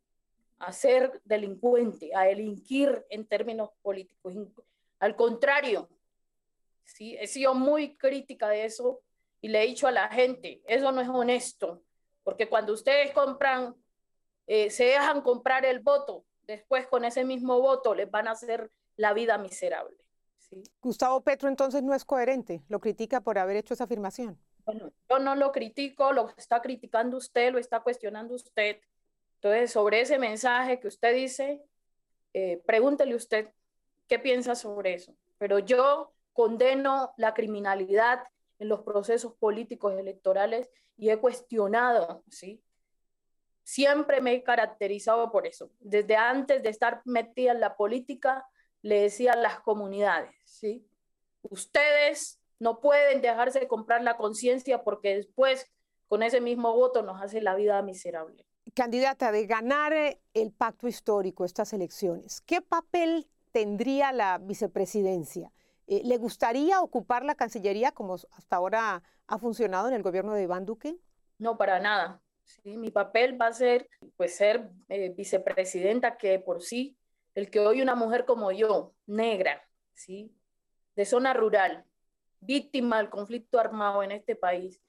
a 0.58 0.72
ser 0.72 1.20
delincuente, 1.24 2.14
a 2.14 2.24
delinquir 2.24 3.04
en 3.10 3.26
términos 3.26 3.70
políticos. 3.82 4.34
Al 4.98 5.14
contrario, 5.16 5.88
sí, 6.84 7.16
he 7.18 7.26
sido 7.26 7.54
muy 7.54 7.96
crítica 7.96 8.48
de 8.48 8.64
eso 8.64 9.00
y 9.40 9.48
le 9.48 9.62
he 9.62 9.66
dicho 9.66 9.86
a 9.86 9.92
la 9.92 10.08
gente, 10.08 10.62
eso 10.66 10.90
no 10.92 11.00
es 11.00 11.08
honesto, 11.08 11.82
porque 12.24 12.48
cuando 12.48 12.72
ustedes 12.72 13.12
compran, 13.12 13.74
eh, 14.46 14.70
se 14.70 14.84
dejan 14.84 15.20
comprar 15.20 15.64
el 15.66 15.80
voto, 15.80 16.24
después 16.46 16.86
con 16.86 17.04
ese 17.04 17.24
mismo 17.24 17.60
voto 17.60 17.94
les 17.94 18.10
van 18.10 18.28
a 18.28 18.32
hacer 18.32 18.70
la 18.96 19.12
vida 19.12 19.36
miserable. 19.36 19.96
¿Sí? 20.48 20.62
Gustavo 20.80 21.20
Petro 21.22 21.48
entonces 21.48 21.82
no 21.82 21.94
es 21.94 22.04
coherente, 22.04 22.62
lo 22.68 22.80
critica 22.80 23.20
por 23.20 23.38
haber 23.38 23.56
hecho 23.56 23.74
esa 23.74 23.84
afirmación. 23.84 24.38
Bueno, 24.64 24.90
yo 25.08 25.18
no 25.20 25.36
lo 25.36 25.52
critico, 25.52 26.12
lo 26.12 26.30
está 26.36 26.60
criticando 26.60 27.16
usted, 27.16 27.52
lo 27.52 27.58
está 27.58 27.80
cuestionando 27.80 28.34
usted. 28.34 28.80
Entonces, 29.36 29.70
sobre 29.70 30.00
ese 30.00 30.18
mensaje 30.18 30.80
que 30.80 30.88
usted 30.88 31.14
dice, 31.14 31.62
eh, 32.32 32.60
pregúntele 32.66 33.14
usted 33.14 33.50
qué 34.08 34.18
piensas 34.18 34.58
sobre 34.60 34.94
eso. 34.94 35.14
Pero 35.38 35.58
yo 35.60 36.12
condeno 36.32 37.12
la 37.16 37.32
criminalidad 37.32 38.24
en 38.58 38.68
los 38.68 38.82
procesos 38.82 39.34
políticos 39.34 39.94
electorales 39.96 40.70
y 40.96 41.10
he 41.10 41.18
cuestionado, 41.18 42.24
¿sí? 42.28 42.62
Siempre 43.62 44.20
me 44.20 44.32
he 44.34 44.42
caracterizado 44.42 45.30
por 45.30 45.46
eso. 45.46 45.70
Desde 45.80 46.16
antes 46.16 46.62
de 46.62 46.70
estar 46.70 47.02
metida 47.04 47.52
en 47.52 47.60
la 47.60 47.76
política, 47.76 48.46
le 48.86 49.00
decía 49.00 49.32
a 49.32 49.36
las 49.36 49.58
comunidades, 49.58 50.30
¿sí? 50.44 50.86
Ustedes 51.42 52.40
no 52.60 52.80
pueden 52.80 53.20
dejarse 53.20 53.58
de 53.58 53.66
comprar 53.66 54.02
la 54.04 54.16
conciencia 54.16 54.84
porque 54.84 55.16
después 55.16 55.66
con 56.06 56.22
ese 56.22 56.40
mismo 56.40 56.72
voto 56.72 57.02
nos 57.02 57.20
hace 57.20 57.40
la 57.40 57.56
vida 57.56 57.82
miserable. 57.82 58.46
Candidata, 58.74 59.32
de 59.32 59.44
ganar 59.46 59.92
eh, 59.92 60.20
el 60.34 60.52
pacto 60.52 60.86
histórico, 60.86 61.44
estas 61.44 61.72
elecciones, 61.72 62.40
¿qué 62.42 62.62
papel 62.62 63.26
tendría 63.50 64.12
la 64.12 64.38
vicepresidencia? 64.38 65.52
Eh, 65.88 66.02
¿Le 66.04 66.16
gustaría 66.18 66.80
ocupar 66.80 67.24
la 67.24 67.34
Cancillería 67.34 67.90
como 67.90 68.14
hasta 68.14 68.56
ahora 68.56 69.02
ha 69.26 69.38
funcionado 69.38 69.88
en 69.88 69.94
el 69.94 70.04
gobierno 70.04 70.32
de 70.34 70.44
Iván 70.44 70.64
Duque? 70.64 70.96
No, 71.38 71.58
para 71.58 71.80
nada. 71.80 72.22
¿sí? 72.44 72.76
Mi 72.76 72.92
papel 72.92 73.40
va 73.40 73.48
a 73.48 73.52
ser 73.52 73.88
pues, 74.16 74.36
ser 74.36 74.70
eh, 74.88 75.08
vicepresidenta, 75.08 76.16
que 76.16 76.38
por 76.38 76.62
sí, 76.62 76.96
el 77.36 77.48
que 77.48 77.60
hoy 77.60 77.80
una 77.80 77.94
mujer 77.94 78.24
como 78.24 78.50
yo, 78.50 78.96
negra, 79.06 79.62
¿sí? 79.94 80.34
de 80.96 81.04
zona 81.04 81.32
rural, 81.32 81.84
víctima 82.40 82.98
del 82.98 83.10
conflicto 83.10 83.60
armado 83.60 84.02
en 84.02 84.10
este 84.10 84.34
país, 84.34 84.82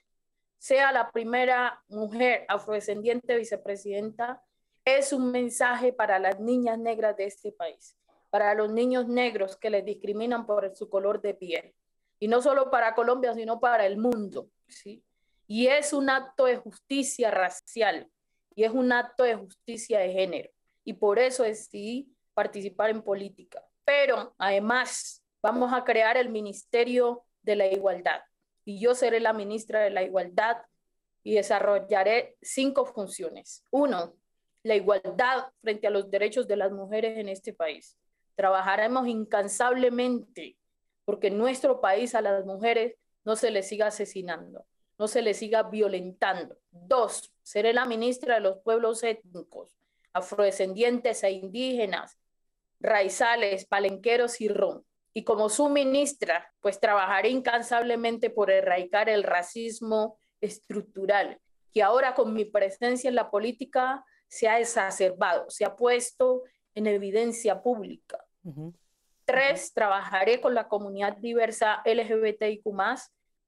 sea 0.57 0.91
la 0.91 1.11
primera 1.11 1.83
mujer 1.87 2.45
afrodescendiente 2.47 3.37
vicepresidenta, 3.37 4.41
es 4.83 5.13
un 5.13 5.31
mensaje 5.31 5.93
para 5.93 6.17
las 6.17 6.39
niñas 6.39 6.79
negras 6.79 7.15
de 7.15 7.25
este 7.25 7.51
país 7.51 7.95
para 8.29 8.53
los 8.53 8.71
niños 8.71 9.07
negros 9.07 9.55
que 9.55 9.69
les 9.69 9.85
discriminan 9.85 10.45
por 10.45 10.75
su 10.75 10.89
color 10.89 11.21
de 11.21 11.33
piel. 11.33 11.73
Y 12.19 12.27
no 12.27 12.41
solo 12.41 12.69
para 12.69 12.95
Colombia, 12.95 13.33
sino 13.33 13.59
para 13.59 13.85
el 13.85 13.97
mundo. 13.97 14.49
¿sí? 14.67 15.03
Y 15.47 15.67
es 15.67 15.93
un 15.93 16.09
acto 16.09 16.45
de 16.45 16.57
justicia 16.57 17.31
racial 17.31 18.09
y 18.55 18.63
es 18.63 18.71
un 18.71 18.91
acto 18.91 19.23
de 19.23 19.35
justicia 19.35 19.99
de 19.99 20.11
género. 20.11 20.49
Y 20.83 20.93
por 20.93 21.19
eso 21.19 21.43
decidí 21.43 22.11
participar 22.37 22.91
en 22.91 23.01
política. 23.01 23.65
Pero 23.83 24.35
además 24.37 25.23
vamos 25.41 25.73
a 25.73 25.83
crear 25.83 26.17
el 26.17 26.29
Ministerio 26.29 27.23
de 27.41 27.55
la 27.55 27.65
Igualdad. 27.65 28.21
Y 28.63 28.79
yo 28.79 28.93
seré 28.93 29.19
la 29.19 29.33
ministra 29.33 29.79
de 29.79 29.89
la 29.89 30.03
Igualdad 30.03 30.57
y 31.23 31.33
desarrollaré 31.33 32.37
cinco 32.39 32.85
funciones. 32.85 33.65
Uno, 33.71 34.13
la 34.61 34.75
igualdad 34.75 35.47
frente 35.61 35.87
a 35.87 35.89
los 35.89 36.11
derechos 36.11 36.47
de 36.47 36.57
las 36.57 36.71
mujeres 36.71 37.17
en 37.17 37.27
este 37.27 37.53
país. 37.53 37.97
Trabajaremos 38.35 39.07
incansablemente 39.07 40.57
porque 41.05 41.27
en 41.27 41.39
nuestro 41.39 41.81
país 41.81 42.13
a 42.13 42.21
las 42.21 42.45
mujeres 42.45 42.93
no 43.25 43.35
se 43.35 43.49
les 43.49 43.67
siga 43.67 43.87
asesinando, 43.87 44.67
no 44.99 45.07
se 45.07 45.23
les 45.23 45.37
siga 45.37 45.63
violentando. 45.63 46.55
Dos, 46.69 47.33
seré 47.41 47.73
la 47.73 47.85
ministra 47.85 48.35
de 48.35 48.41
los 48.41 48.59
pueblos 48.59 49.01
étnicos, 49.01 49.75
afrodescendientes 50.13 51.23
e 51.23 51.31
indígenas, 51.31 52.19
raizales, 52.79 53.65
palenqueros 53.65 54.41
y 54.41 54.47
ron. 54.47 54.85
Y 55.13 55.23
como 55.23 55.49
su 55.49 55.69
ministra, 55.69 56.51
pues 56.61 56.79
trabajaré 56.79 57.29
incansablemente 57.29 58.29
por 58.29 58.51
erradicar 58.51 59.09
el 59.09 59.23
racismo 59.23 60.19
estructural, 60.41 61.39
que 61.73 61.81
ahora 61.81 62.13
con 62.13 62.33
mi 62.33 62.45
presencia 62.45 63.07
en 63.07 63.15
la 63.15 63.31
política 63.31 64.05
se 64.27 64.47
ha 64.47 64.59
exacerbado, 64.59 65.49
se 65.49 65.65
ha 65.65 65.75
puesto 65.75 66.43
en 66.75 66.85
evidencia 66.87 67.63
pública. 67.63 68.23
Tres, 69.25 69.73
trabajaré 69.73 70.39
con 70.39 70.53
la 70.53 70.67
comunidad 70.67 71.17
diversa 71.17 71.81
LGBTIQ 71.85 72.63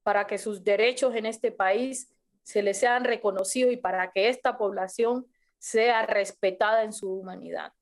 para 0.02 0.26
que 0.26 0.38
sus 0.38 0.64
derechos 0.64 1.14
en 1.14 1.26
este 1.26 1.52
país 1.52 2.12
se 2.42 2.62
les 2.62 2.78
sean 2.78 3.04
reconocidos 3.04 3.72
y 3.72 3.76
para 3.76 4.10
que 4.10 4.28
esta 4.28 4.58
población 4.58 5.26
sea 5.58 6.04
respetada 6.06 6.82
en 6.82 6.92
su 6.92 7.12
humanidad. 7.12 7.72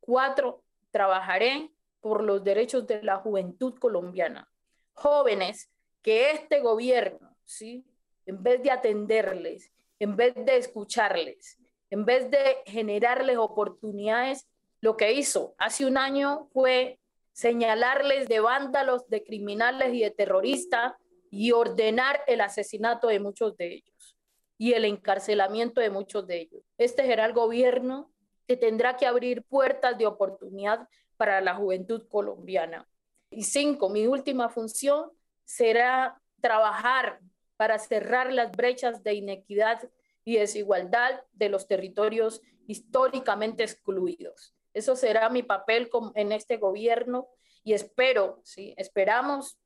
Cuatro, 0.00 0.62
trabajaré 0.90 1.70
por 2.00 2.22
los 2.22 2.42
derechos 2.42 2.86
de 2.86 3.02
la 3.02 3.16
juventud 3.16 3.78
colombiana. 3.78 4.48
Jóvenes 4.92 5.70
que 6.02 6.30
este 6.32 6.60
gobierno, 6.60 7.36
¿sí? 7.44 7.84
en 8.26 8.42
vez 8.42 8.62
de 8.62 8.70
atenderles, 8.70 9.70
en 9.98 10.16
vez 10.16 10.34
de 10.34 10.56
escucharles, 10.56 11.58
en 11.90 12.04
vez 12.04 12.30
de 12.30 12.58
generarles 12.66 13.36
oportunidades, 13.36 14.48
lo 14.80 14.96
que 14.96 15.12
hizo 15.12 15.54
hace 15.58 15.84
un 15.84 15.98
año 15.98 16.48
fue 16.52 17.00
señalarles 17.32 18.28
de 18.28 18.40
vándalos, 18.40 19.08
de 19.08 19.22
criminales 19.24 19.92
y 19.94 20.00
de 20.00 20.10
terroristas 20.10 20.94
y 21.30 21.52
ordenar 21.52 22.22
el 22.26 22.40
asesinato 22.40 23.08
de 23.08 23.20
muchos 23.20 23.56
de 23.56 23.74
ellos 23.74 24.16
y 24.58 24.74
el 24.74 24.84
encarcelamiento 24.84 25.80
de 25.80 25.90
muchos 25.90 26.26
de 26.26 26.40
ellos. 26.42 26.62
Este 26.76 27.04
será 27.06 27.26
el 27.26 27.32
gobierno 27.32 28.10
que 28.50 28.56
tendrá 28.56 28.96
que 28.96 29.06
abrir 29.06 29.44
puertas 29.44 29.96
de 29.96 30.08
oportunidad 30.08 30.88
para 31.16 31.40
la 31.40 31.54
juventud 31.54 32.08
colombiana. 32.08 32.84
Y 33.30 33.44
cinco, 33.44 33.88
mi 33.88 34.08
última 34.08 34.48
función 34.48 35.12
será 35.44 36.20
trabajar 36.40 37.20
para 37.56 37.78
cerrar 37.78 38.32
las 38.32 38.50
brechas 38.50 39.04
de 39.04 39.14
inequidad 39.14 39.88
y 40.24 40.36
desigualdad 40.36 41.22
de 41.32 41.48
los 41.48 41.68
territorios 41.68 42.42
históricamente 42.66 43.62
excluidos. 43.62 44.52
Eso 44.74 44.96
será 44.96 45.28
mi 45.28 45.44
papel 45.44 45.88
en 46.16 46.32
este 46.32 46.56
gobierno 46.56 47.28
y 47.62 47.74
espero, 47.74 48.40
sí, 48.42 48.74
esperamos 48.76 49.60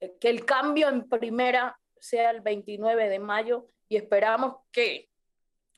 eh, 0.00 0.16
que 0.20 0.28
el 0.28 0.44
cambio 0.44 0.88
en 0.88 1.08
primera 1.08 1.78
sea 2.00 2.32
el 2.32 2.40
29 2.40 3.08
de 3.10 3.20
mayo 3.20 3.68
y 3.88 3.94
esperamos 3.94 4.56
que 4.72 5.08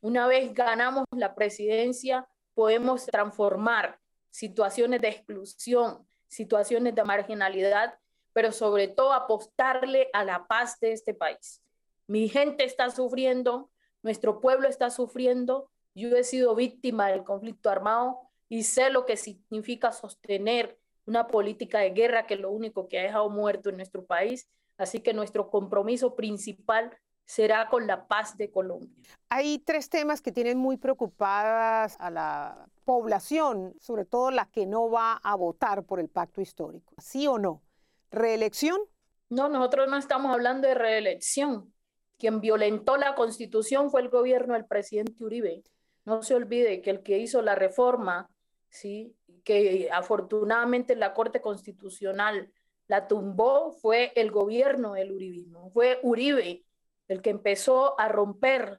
una 0.00 0.26
vez 0.26 0.54
ganamos 0.54 1.04
la 1.10 1.34
presidencia 1.34 2.26
podemos 2.60 3.06
transformar 3.06 3.98
situaciones 4.28 5.00
de 5.00 5.08
exclusión, 5.08 6.06
situaciones 6.28 6.94
de 6.94 7.04
marginalidad, 7.04 7.98
pero 8.34 8.52
sobre 8.52 8.86
todo 8.86 9.14
apostarle 9.14 10.10
a 10.12 10.24
la 10.24 10.46
paz 10.46 10.78
de 10.78 10.92
este 10.92 11.14
país. 11.14 11.62
Mi 12.06 12.28
gente 12.28 12.64
está 12.64 12.90
sufriendo, 12.90 13.70
nuestro 14.02 14.42
pueblo 14.42 14.68
está 14.68 14.90
sufriendo, 14.90 15.70
yo 15.94 16.14
he 16.14 16.22
sido 16.22 16.54
víctima 16.54 17.08
del 17.08 17.24
conflicto 17.24 17.70
armado 17.70 18.18
y 18.50 18.64
sé 18.64 18.90
lo 18.90 19.06
que 19.06 19.16
significa 19.16 19.90
sostener 19.90 20.78
una 21.06 21.28
política 21.28 21.78
de 21.78 21.92
guerra 21.92 22.26
que 22.26 22.34
es 22.34 22.40
lo 22.40 22.50
único 22.50 22.88
que 22.88 22.98
ha 22.98 23.04
dejado 23.04 23.30
muerto 23.30 23.70
en 23.70 23.78
nuestro 23.78 24.04
país. 24.04 24.50
Así 24.76 25.00
que 25.00 25.14
nuestro 25.14 25.48
compromiso 25.48 26.14
principal 26.14 26.94
será 27.30 27.68
con 27.68 27.86
la 27.86 28.08
paz 28.08 28.36
de 28.36 28.50
Colombia. 28.50 28.90
Hay 29.28 29.60
tres 29.60 29.88
temas 29.88 30.20
que 30.20 30.32
tienen 30.32 30.58
muy 30.58 30.76
preocupadas 30.76 31.96
a 32.00 32.10
la 32.10 32.66
población, 32.84 33.76
sobre 33.78 34.04
todo 34.04 34.32
la 34.32 34.46
que 34.46 34.66
no 34.66 34.90
va 34.90 35.12
a 35.12 35.36
votar 35.36 35.84
por 35.84 36.00
el 36.00 36.08
pacto 36.08 36.40
histórico. 36.40 36.92
¿Sí 36.98 37.28
o 37.28 37.38
no? 37.38 37.62
¿Reelección? 38.10 38.80
No, 39.28 39.48
nosotros 39.48 39.88
no 39.88 39.96
estamos 39.96 40.32
hablando 40.32 40.66
de 40.66 40.74
reelección. 40.74 41.72
Quien 42.18 42.40
violentó 42.40 42.96
la 42.96 43.14
constitución 43.14 43.92
fue 43.92 44.00
el 44.00 44.08
gobierno 44.08 44.54
del 44.54 44.66
presidente 44.66 45.22
Uribe. 45.22 45.62
No 46.04 46.24
se 46.24 46.34
olvide 46.34 46.82
que 46.82 46.90
el 46.90 47.04
que 47.04 47.18
hizo 47.18 47.42
la 47.42 47.54
reforma 47.54 48.28
¿sí? 48.70 49.14
que 49.44 49.88
afortunadamente 49.92 50.96
la 50.96 51.14
Corte 51.14 51.40
Constitucional 51.40 52.50
la 52.88 53.06
tumbó, 53.06 53.70
fue 53.70 54.12
el 54.16 54.32
gobierno 54.32 54.94
del 54.94 55.12
uribismo, 55.12 55.70
fue 55.70 56.00
Uribe 56.02 56.64
el 57.10 57.22
que 57.22 57.30
empezó 57.30 57.98
a 57.98 58.06
romper 58.06 58.78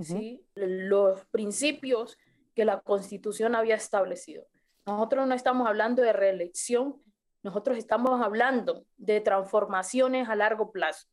¿sí? 0.00 0.42
los 0.54 1.26
principios 1.26 2.16
que 2.54 2.64
la 2.64 2.80
Constitución 2.80 3.54
había 3.54 3.74
establecido. 3.74 4.46
Nosotros 4.86 5.26
no 5.26 5.34
estamos 5.34 5.68
hablando 5.68 6.00
de 6.00 6.14
reelección, 6.14 7.02
nosotros 7.42 7.76
estamos 7.76 8.22
hablando 8.22 8.86
de 8.96 9.20
transformaciones 9.20 10.26
a 10.30 10.36
largo 10.36 10.72
plazo. 10.72 11.06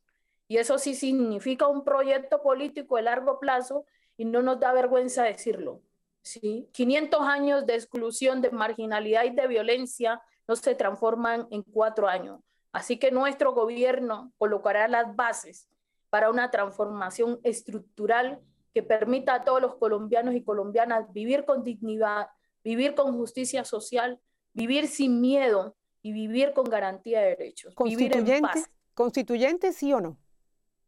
Y 0.48 0.56
eso 0.56 0.78
sí 0.78 0.94
significa 0.94 1.68
un 1.68 1.84
proyecto 1.84 2.42
político 2.42 2.96
de 2.96 3.02
largo 3.02 3.38
plazo 3.38 3.84
y 4.16 4.24
no 4.24 4.40
nos 4.40 4.58
da 4.58 4.72
vergüenza 4.72 5.22
decirlo. 5.22 5.82
¿sí? 6.22 6.70
500 6.72 7.20
años 7.20 7.66
de 7.66 7.74
exclusión, 7.74 8.40
de 8.40 8.50
marginalidad 8.50 9.24
y 9.24 9.30
de 9.30 9.46
violencia 9.48 10.22
no 10.48 10.56
se 10.56 10.74
transforman 10.74 11.46
en 11.50 11.62
cuatro 11.62 12.08
años. 12.08 12.40
Así 12.72 12.98
que 12.98 13.10
nuestro 13.10 13.52
gobierno 13.52 14.32
colocará 14.38 14.88
las 14.88 15.14
bases 15.14 15.68
para 16.14 16.30
una 16.30 16.48
transformación 16.48 17.40
estructural 17.42 18.40
que 18.72 18.84
permita 18.84 19.34
a 19.34 19.42
todos 19.42 19.60
los 19.60 19.74
colombianos 19.74 20.36
y 20.36 20.44
colombianas 20.44 21.12
vivir 21.12 21.44
con 21.44 21.64
dignidad, 21.64 22.28
vivir 22.62 22.94
con 22.94 23.16
justicia 23.16 23.64
social, 23.64 24.20
vivir 24.52 24.86
sin 24.86 25.20
miedo 25.20 25.76
y 26.02 26.12
vivir 26.12 26.52
con 26.52 26.66
garantía 26.66 27.20
de 27.20 27.30
derechos. 27.30 27.74
Vivir 27.84 28.16
en 28.16 28.42
paz. 28.42 28.70
¿Constituyente 28.94 29.72
sí 29.72 29.92
o 29.92 30.00
no? 30.00 30.16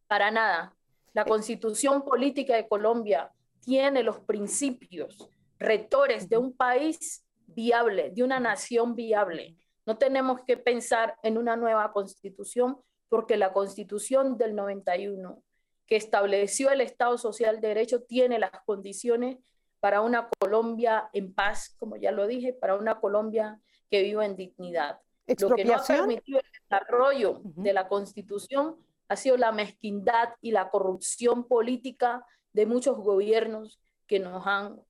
Para 0.07 0.31
nada. 0.31 0.73
La 1.11 1.25
constitución 1.25 2.05
política 2.05 2.55
de 2.55 2.65
Colombia 2.65 3.29
tiene 3.59 4.03
los 4.03 4.21
principios 4.21 5.29
rectores 5.59 6.29
de 6.29 6.37
un 6.37 6.55
país 6.55 7.25
viable, 7.47 8.11
de 8.11 8.23
una 8.23 8.39
nación 8.39 8.95
viable. 8.95 9.57
No 9.85 9.97
tenemos 9.97 10.39
que 10.45 10.55
pensar 10.55 11.17
en 11.21 11.37
una 11.37 11.57
nueva 11.57 11.91
constitución 11.91 12.77
porque 13.09 13.37
la 13.37 13.53
constitución 13.53 14.37
del 14.37 14.55
91 14.55 15.41
que 15.85 15.95
estableció 15.95 16.69
el 16.69 16.81
Estado 16.81 17.17
Social 17.17 17.61
de 17.61 17.69
Derecho 17.69 18.03
tiene 18.03 18.39
las 18.39 18.51
condiciones 18.65 19.37
para 19.79 20.01
una 20.01 20.29
Colombia 20.39 21.09
en 21.13 21.33
paz, 21.33 21.75
como 21.79 21.95
ya 21.95 22.11
lo 22.11 22.27
dije, 22.27 22.53
para 22.53 22.75
una 22.75 22.99
Colombia 22.99 23.59
que 23.89 24.03
viva 24.03 24.25
en 24.25 24.35
dignidad. 24.35 24.99
Lo 25.39 25.55
que 25.55 25.65
no 25.65 25.75
ha 25.75 25.83
permitido 25.83 26.39
el 26.39 26.51
desarrollo 26.61 27.41
de 27.43 27.73
la 27.73 27.87
Constitución 27.87 28.75
ha 29.07 29.15
sido 29.15 29.37
la 29.37 29.51
mezquindad 29.51 30.29
y 30.41 30.51
la 30.51 30.69
corrupción 30.69 31.47
política 31.47 32.25
de 32.51 32.65
muchos 32.65 32.97
gobiernos 32.97 33.79
que 34.07 34.19
nos 34.19 34.45
han 34.45 34.81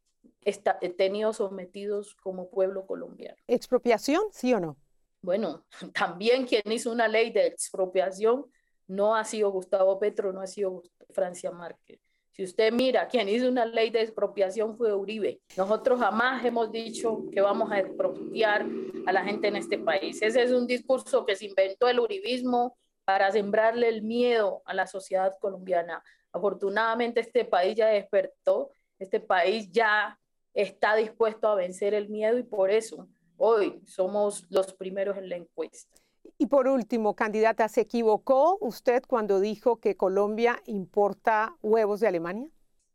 tenido 0.97 1.33
sometidos 1.33 2.15
como 2.15 2.49
pueblo 2.49 2.87
colombiano. 2.87 3.37
¿Expropiación, 3.47 4.23
sí 4.31 4.53
o 4.53 4.59
no? 4.59 4.77
Bueno, 5.21 5.65
también 5.93 6.45
quien 6.45 6.71
hizo 6.71 6.91
una 6.91 7.07
ley 7.07 7.31
de 7.31 7.47
expropiación 7.47 8.45
no 8.87 9.15
ha 9.15 9.23
sido 9.23 9.51
Gustavo 9.51 9.99
Petro, 9.99 10.31
no 10.31 10.41
ha 10.41 10.47
sido 10.47 10.81
Francia 11.09 11.51
Márquez. 11.51 11.99
Si 12.31 12.43
usted 12.43 12.71
mira, 12.71 13.07
quien 13.07 13.27
hizo 13.27 13.49
una 13.49 13.65
ley 13.65 13.89
de 13.89 14.01
expropiación 14.01 14.77
fue 14.77 14.93
Uribe. 14.93 15.41
Nosotros 15.57 15.99
jamás 15.99 16.45
hemos 16.45 16.71
dicho 16.71 17.23
que 17.31 17.41
vamos 17.41 17.71
a 17.71 17.79
expropiar 17.79 18.63
a 19.07 19.11
la 19.11 19.23
gente 19.23 19.47
en 19.47 19.55
este 19.55 19.79
país. 19.79 20.21
Ese 20.21 20.43
es 20.43 20.51
un 20.51 20.67
discurso 20.67 21.25
que 21.25 21.35
se 21.35 21.45
inventó 21.45 21.89
el 21.89 21.99
uribismo 21.99 22.77
para 23.05 23.31
sembrarle 23.31 23.89
el 23.89 24.03
miedo 24.03 24.61
a 24.65 24.75
la 24.75 24.85
sociedad 24.85 25.33
colombiana. 25.41 26.03
Afortunadamente 26.31 27.21
este 27.21 27.43
país 27.43 27.75
ya 27.75 27.87
despertó, 27.87 28.69
este 28.99 29.19
país 29.19 29.71
ya 29.71 30.19
está 30.53 30.95
dispuesto 30.95 31.47
a 31.47 31.55
vencer 31.55 31.95
el 31.95 32.07
miedo 32.07 32.37
y 32.37 32.43
por 32.43 32.69
eso 32.69 33.07
hoy 33.37 33.81
somos 33.85 34.45
los 34.49 34.73
primeros 34.73 35.17
en 35.17 35.29
la 35.29 35.37
encuesta. 35.37 35.95
Y 36.37 36.47
por 36.47 36.67
último, 36.67 37.15
candidata, 37.15 37.67
¿se 37.67 37.81
equivocó 37.81 38.57
usted 38.61 39.03
cuando 39.07 39.39
dijo 39.39 39.79
que 39.79 39.95
Colombia 39.95 40.61
importa 40.65 41.55
huevos 41.61 41.99
de 41.99 42.07
Alemania? 42.07 42.49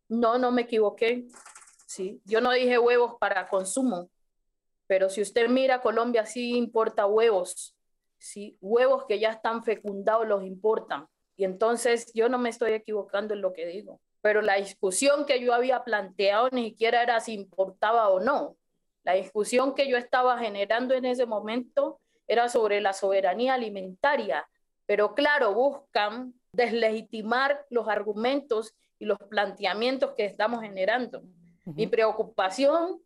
No, 0.08 0.38
no 0.38 0.52
me 0.52 0.62
equivoqué. 0.62 1.26
Sí, 1.86 2.20
yo 2.24 2.40
no 2.40 2.52
dije 2.52 2.78
huevos 2.78 3.16
para 3.18 3.48
consumo, 3.48 4.08
pero 4.86 5.08
si 5.08 5.22
usted 5.22 5.48
mira, 5.48 5.80
Colombia 5.80 6.26
sí 6.26 6.56
importa 6.56 7.06
huevos. 7.06 7.74
Sí, 8.18 8.56
huevos 8.60 9.04
que 9.06 9.18
ya 9.18 9.30
están 9.30 9.64
fecundados 9.64 10.28
los 10.28 10.44
importan. 10.44 11.06
Y 11.36 11.44
entonces 11.44 12.12
yo 12.14 12.28
no 12.28 12.38
me 12.38 12.50
estoy 12.50 12.72
equivocando 12.72 13.34
en 13.34 13.40
lo 13.40 13.52
que 13.52 13.66
digo. 13.66 14.00
Pero 14.20 14.42
la 14.42 14.56
discusión 14.56 15.26
que 15.26 15.40
yo 15.40 15.54
había 15.54 15.82
planteado 15.82 16.48
ni 16.52 16.70
siquiera 16.70 17.02
era 17.02 17.20
si 17.20 17.32
importaba 17.32 18.08
o 18.10 18.20
no. 18.20 18.56
La 19.04 19.14
discusión 19.14 19.74
que 19.74 19.88
yo 19.88 19.96
estaba 19.96 20.38
generando 20.38 20.94
en 20.94 21.04
ese 21.04 21.26
momento 21.26 22.00
era 22.28 22.48
sobre 22.48 22.80
la 22.80 22.92
soberanía 22.92 23.54
alimentaria, 23.54 24.48
pero 24.86 25.14
claro, 25.14 25.54
buscan 25.54 26.34
deslegitimar 26.52 27.66
los 27.70 27.88
argumentos 27.88 28.74
y 28.98 29.04
los 29.04 29.18
planteamientos 29.18 30.12
que 30.12 30.24
estamos 30.24 30.62
generando. 30.62 31.22
Mi 31.64 31.86
preocupación 31.86 33.00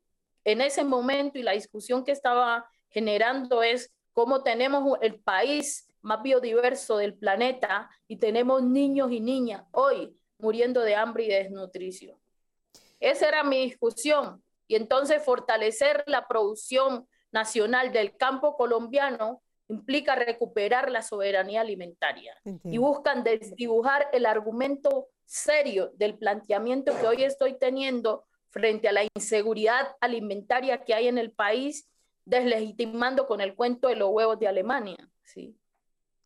en 0.44 0.60
ese 0.60 0.84
momento 0.84 1.38
y 1.38 1.42
la 1.42 1.52
discusión 1.52 2.04
que 2.04 2.12
estaba 2.12 2.68
generando 2.88 3.62
es 3.62 3.92
cómo 4.12 4.42
tenemos 4.42 4.98
el 5.02 5.18
país 5.18 5.88
más 6.02 6.22
biodiverso 6.22 6.98
del 6.98 7.14
planeta 7.14 7.90
y 8.06 8.16
tenemos 8.16 8.62
niños 8.62 9.10
y 9.10 9.20
niñas 9.20 9.64
hoy 9.72 10.16
muriendo 10.38 10.82
de 10.82 10.94
hambre 10.94 11.24
y 11.24 11.28
desnutrición. 11.28 12.16
Esa 13.00 13.28
era 13.28 13.42
mi 13.42 13.64
discusión. 13.64 14.42
Y 14.68 14.76
entonces 14.76 15.22
fortalecer 15.22 16.02
la 16.06 16.26
producción 16.26 17.08
nacional 17.32 17.92
del 17.92 18.16
campo 18.16 18.56
colombiano 18.56 19.42
implica 19.68 20.14
recuperar 20.14 20.90
la 20.90 21.02
soberanía 21.02 21.60
alimentaria 21.60 22.36
y 22.64 22.78
buscan 22.78 23.24
desdibujar 23.24 24.08
el 24.12 24.26
argumento 24.26 25.08
serio 25.24 25.90
del 25.96 26.16
planteamiento 26.16 26.96
que 26.98 27.06
hoy 27.06 27.24
estoy 27.24 27.58
teniendo 27.58 28.24
frente 28.50 28.88
a 28.88 28.92
la 28.92 29.02
inseguridad 29.14 29.96
alimentaria 30.00 30.84
que 30.84 30.94
hay 30.94 31.08
en 31.08 31.18
el 31.18 31.32
país, 31.32 31.88
deslegitimando 32.24 33.26
con 33.26 33.40
el 33.40 33.54
cuento 33.54 33.88
de 33.88 33.96
los 33.96 34.10
huevos 34.10 34.38
de 34.38 34.48
Alemania. 34.48 35.10
¿sí? 35.24 35.58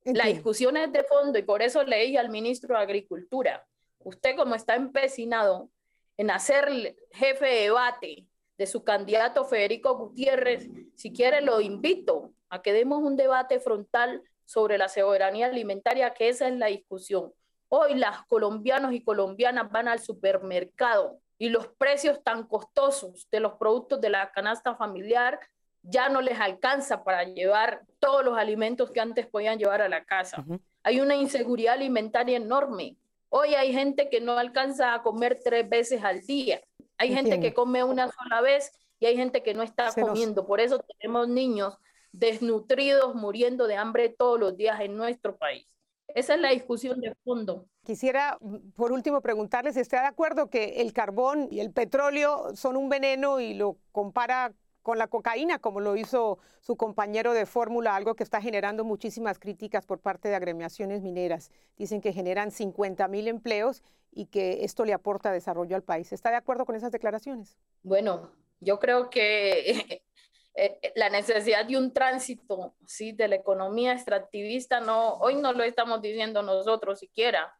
La 0.05 0.27
discusión 0.27 0.77
es 0.77 0.93
de 0.93 1.03
fondo 1.05 1.39
y 1.39 1.43
por 1.43 1.63
eso 1.63 1.83
le 1.83 2.05
dije 2.05 2.19
al 2.19 2.31
ministro 2.31 2.77
de 2.77 2.83
Agricultura, 2.83 3.67
usted 3.99 4.37
como 4.37 4.55
está 4.55 4.77
empecinado 4.77 5.71
en 6.17 6.31
hacer 6.31 6.97
jefe 7.13 7.47
de 7.47 7.61
debate 7.63 8.27
de 8.61 8.67
su 8.67 8.85
candidato 8.85 9.47
Federico 9.47 9.97
Gutiérrez, 9.97 10.69
si 10.95 11.15
quiere 11.15 11.41
lo 11.41 11.63
invito 11.63 12.35
a 12.51 12.61
que 12.61 12.75
demos 12.75 13.03
un 13.03 13.17
debate 13.17 13.59
frontal 13.59 14.23
sobre 14.45 14.77
la 14.77 14.91
soberanía 14.91 15.47
alimentaria, 15.47 16.13
que 16.13 16.29
esa 16.29 16.47
es 16.47 16.55
la 16.59 16.67
discusión. 16.67 17.33
Hoy 17.71 17.95
las 17.95 18.23
colombianos 18.27 18.93
y 18.93 19.03
colombianas 19.03 19.73
van 19.73 19.89
al 19.89 20.01
supermercado 20.01 21.21
y 21.39 21.49
los 21.49 21.69
precios 21.69 22.23
tan 22.23 22.47
costosos 22.47 23.27
de 23.31 23.41
los 23.41 23.55
productos 23.55 23.99
de 24.03 24.11
la 24.11 24.31
canasta 24.31 24.75
familiar 24.75 25.41
ya 25.81 26.11
no 26.11 26.21
les 26.21 26.39
alcanza 26.39 27.03
para 27.03 27.25
llevar 27.25 27.81
todos 27.99 28.23
los 28.23 28.37
alimentos 28.37 28.91
que 28.91 29.01
antes 29.01 29.27
podían 29.27 29.59
llevar 29.59 29.81
a 29.81 29.89
la 29.89 30.05
casa. 30.05 30.45
Hay 30.83 31.01
una 31.01 31.17
inseguridad 31.17 31.77
alimentaria 31.77 32.37
enorme. 32.37 32.99
Hoy 33.31 33.55
hay 33.55 33.73
gente 33.73 34.11
que 34.11 34.21
no 34.21 34.37
alcanza 34.37 34.93
a 34.93 35.03
comer 35.03 35.41
tres 35.43 35.67
veces 35.67 36.05
al 36.05 36.21
día. 36.21 36.61
Hay 37.01 37.15
gente 37.15 37.41
que 37.41 37.55
come 37.55 37.83
una 37.83 38.13
sola 38.13 38.43
vez 38.43 38.73
y 38.99 39.07
hay 39.07 39.17
gente 39.17 39.43
que 39.43 39.55
no 39.55 39.63
está 39.63 39.91
comiendo. 39.95 40.47
Por 40.47 40.61
eso 40.61 40.85
tenemos 40.99 41.29
niños 41.29 41.79
desnutridos, 42.13 43.15
muriendo 43.15 43.67
de 43.67 43.77
hambre 43.77 44.11
todos 44.11 44.39
los 44.39 44.55
días 44.55 44.79
en 44.81 44.99
nuestro 44.99 45.39
país. 45.39 45.67
Esa 46.09 46.35
es 46.35 46.41
la 46.41 46.51
discusión 46.51 47.01
de 47.01 47.15
fondo. 47.25 47.65
Quisiera, 47.85 48.39
por 48.77 48.93
último, 48.93 49.23
preguntarles 49.23 49.77
si 49.77 49.81
está 49.81 50.03
de 50.03 50.09
acuerdo 50.09 50.51
que 50.51 50.83
el 50.83 50.93
carbón 50.93 51.49
y 51.51 51.61
el 51.61 51.73
petróleo 51.73 52.55
son 52.55 52.77
un 52.77 52.91
veneno 52.91 53.41
y 53.41 53.55
lo 53.55 53.79
compara 53.93 54.53
con 54.83 54.99
la 54.99 55.09
cocaína, 55.09 55.59
como 55.59 55.81
lo 55.81 55.97
hizo 55.97 56.39
su 56.61 56.77
compañero 56.77 57.33
de 57.33 57.47
fórmula, 57.47 57.97
algo 57.97 58.15
que 58.15 58.23
está 58.23 58.41
generando 58.41 58.85
muchísimas 58.85 59.39
críticas 59.39 59.87
por 59.87 60.01
parte 60.01 60.29
de 60.29 60.37
agremiaciones 60.37 61.03
mineras. 61.03 61.51
Dicen 61.77 62.01
que 62.01 62.13
generan 62.13 62.51
50 62.51 63.07
mil 63.09 63.29
empleos 63.29 63.83
y 64.13 64.27
que 64.27 64.65
esto 64.65 64.85
le 64.85 64.93
aporta 64.93 65.33
desarrollo 65.33 65.77
al 65.77 65.83
país. 65.83 66.13
¿Está 66.13 66.31
de 66.31 66.37
acuerdo 66.37 66.65
con 66.65 66.77
esas 66.77 66.93
declaraciones? 66.93 67.57
Bueno, 67.83 68.31
yo 68.61 68.79
creo 68.79 69.11
que 69.11 70.03
eh, 70.55 70.93
la 70.97 71.11
necesidad 71.11 71.67
de 71.67 71.77
un 71.77 71.93
tránsito 71.93 72.75
¿sí? 72.87 73.13
de 73.13 73.29
la 73.29 73.37
economía 73.37 73.93
extractivista, 73.93 74.81
no, 74.81 75.15
hoy 75.15 75.37
no 75.37 75.53
lo 75.53 75.63
estamos 75.63 76.03
diciendo 76.03 76.43
nosotros 76.43 76.99
siquiera. 76.99 77.55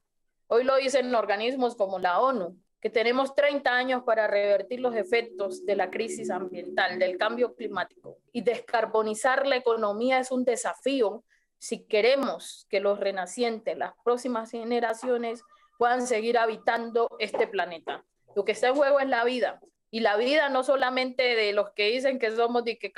Hoy 0.47 0.65
lo 0.65 0.77
dicen 0.77 1.15
organismos 1.15 1.77
como 1.77 1.99
la 1.99 2.21
ONU, 2.21 2.59
que 2.81 2.89
tenemos 2.89 3.35
30 3.35 3.71
años 3.71 4.03
para 4.05 4.27
revertir 4.27 4.81
los 4.81 4.95
efectos 4.97 5.67
de 5.67 5.77
la 5.77 5.91
crisis 5.91 6.31
ambiental, 6.31 6.99
del 6.99 7.19
cambio 7.19 7.55
climático. 7.55 8.19
Y 8.33 8.41
descarbonizar 8.41 9.47
la 9.47 9.57
economía 9.57 10.19
es 10.19 10.33
un 10.33 10.45
desafío 10.45 11.25
si 11.59 11.85
queremos 11.85 12.67
que 12.71 12.81
los 12.81 12.99
renacientes, 12.99 13.77
las 13.77 13.93
próximas 14.03 14.51
generaciones, 14.51 15.43
puedan 15.79 16.07
seguir 16.07 16.39
habitando 16.39 17.09
este 17.19 17.47
planeta. 17.47 18.03
Lo 18.35 18.47
que 18.47 18.53
está 18.53 18.69
en 18.69 18.77
juego 18.77 18.99
es 18.99 19.09
la 19.09 19.25
vida. 19.25 19.61
Y 19.91 20.01
la 20.01 20.17
vida 20.17 20.49
no 20.49 20.63
solamente 20.63 21.23
de 21.23 21.53
los 21.53 21.71
que 21.73 21.91
dicen 21.91 22.19
que 22.19 22.31
somos 22.31 22.65
de 22.65 22.79
que 22.79 22.93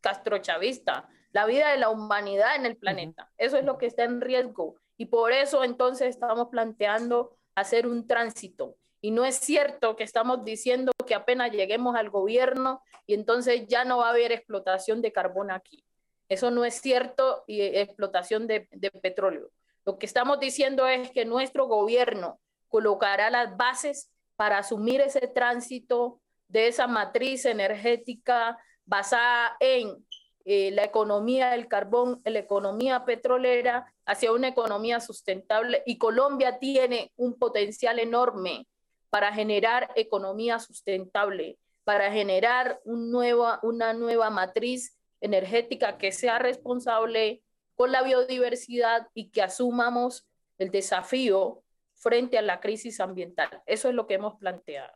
castrochavista, 0.00 1.08
la 1.30 1.46
vida 1.46 1.70
de 1.70 1.78
la 1.78 1.90
humanidad 1.90 2.56
en 2.56 2.66
el 2.66 2.76
planeta. 2.76 3.30
Eso 3.36 3.56
es 3.56 3.64
lo 3.64 3.78
que 3.78 3.86
está 3.86 4.02
en 4.02 4.20
riesgo. 4.20 4.76
Y 4.96 5.06
por 5.06 5.30
eso 5.30 5.62
entonces 5.62 6.08
estamos 6.08 6.48
planteando 6.48 7.36
hacer 7.54 7.86
un 7.86 8.08
tránsito 8.08 8.76
y 9.00 9.12
no 9.12 9.24
es 9.24 9.36
cierto 9.36 9.96
que 9.96 10.04
estamos 10.04 10.44
diciendo 10.44 10.92
que 11.06 11.14
apenas 11.14 11.52
lleguemos 11.52 11.94
al 11.96 12.10
gobierno 12.10 12.82
y 13.06 13.14
entonces 13.14 13.66
ya 13.68 13.84
no 13.84 13.98
va 13.98 14.08
a 14.08 14.10
haber 14.10 14.32
explotación 14.32 15.02
de 15.02 15.12
carbón 15.12 15.50
aquí. 15.50 15.84
Eso 16.28 16.50
no 16.50 16.64
es 16.64 16.80
cierto 16.80 17.44
y 17.46 17.62
explotación 17.62 18.46
de, 18.46 18.68
petróleo. 19.00 19.50
Lo 19.84 19.98
que 19.98 20.06
estamos 20.06 20.40
diciendo 20.40 20.86
es 20.86 21.10
que 21.10 21.24
nuestro 21.24 21.66
gobierno 21.66 22.38
colocará 22.68 23.30
las 23.30 23.56
bases 23.56 24.10
para 24.36 24.58
asumir 24.58 25.00
ese 25.00 25.26
tránsito 25.28 26.20
de 26.48 26.68
esa 26.68 26.86
matriz 26.86 27.46
energética 27.46 28.58
basada 28.84 29.56
en 29.60 30.04
eh, 30.44 30.70
la 30.72 30.84
economía 30.84 31.50
del 31.50 31.68
carbón, 31.68 32.20
la 32.24 32.38
economía 32.38 33.04
petrolera, 33.04 33.92
hacia 34.04 34.32
una 34.32 34.48
economía 34.48 35.00
sustentable. 35.00 35.82
Y 35.86 35.98
Colombia 35.98 36.58
tiene 36.58 37.12
un 37.16 37.38
potencial 37.38 37.98
enorme 37.98 38.66
para 39.10 39.32
generar 39.32 39.90
economía 39.96 40.58
sustentable, 40.58 41.58
para 41.84 42.12
generar 42.12 42.80
un 42.84 43.14
una 43.62 43.92
nueva 43.94 44.30
matriz 44.30 44.96
energética 45.20 45.98
que 45.98 46.12
sea 46.12 46.38
responsable 46.38 47.42
con 47.74 47.92
la 47.92 48.02
biodiversidad 48.02 49.08
y 49.14 49.30
que 49.30 49.42
asumamos 49.42 50.26
el 50.58 50.70
desafío 50.70 51.62
frente 51.94 52.38
a 52.38 52.42
la 52.42 52.60
crisis 52.60 53.00
ambiental. 53.00 53.62
Eso 53.66 53.88
es 53.88 53.94
lo 53.94 54.06
que 54.06 54.14
hemos 54.14 54.36
planteado. 54.36 54.92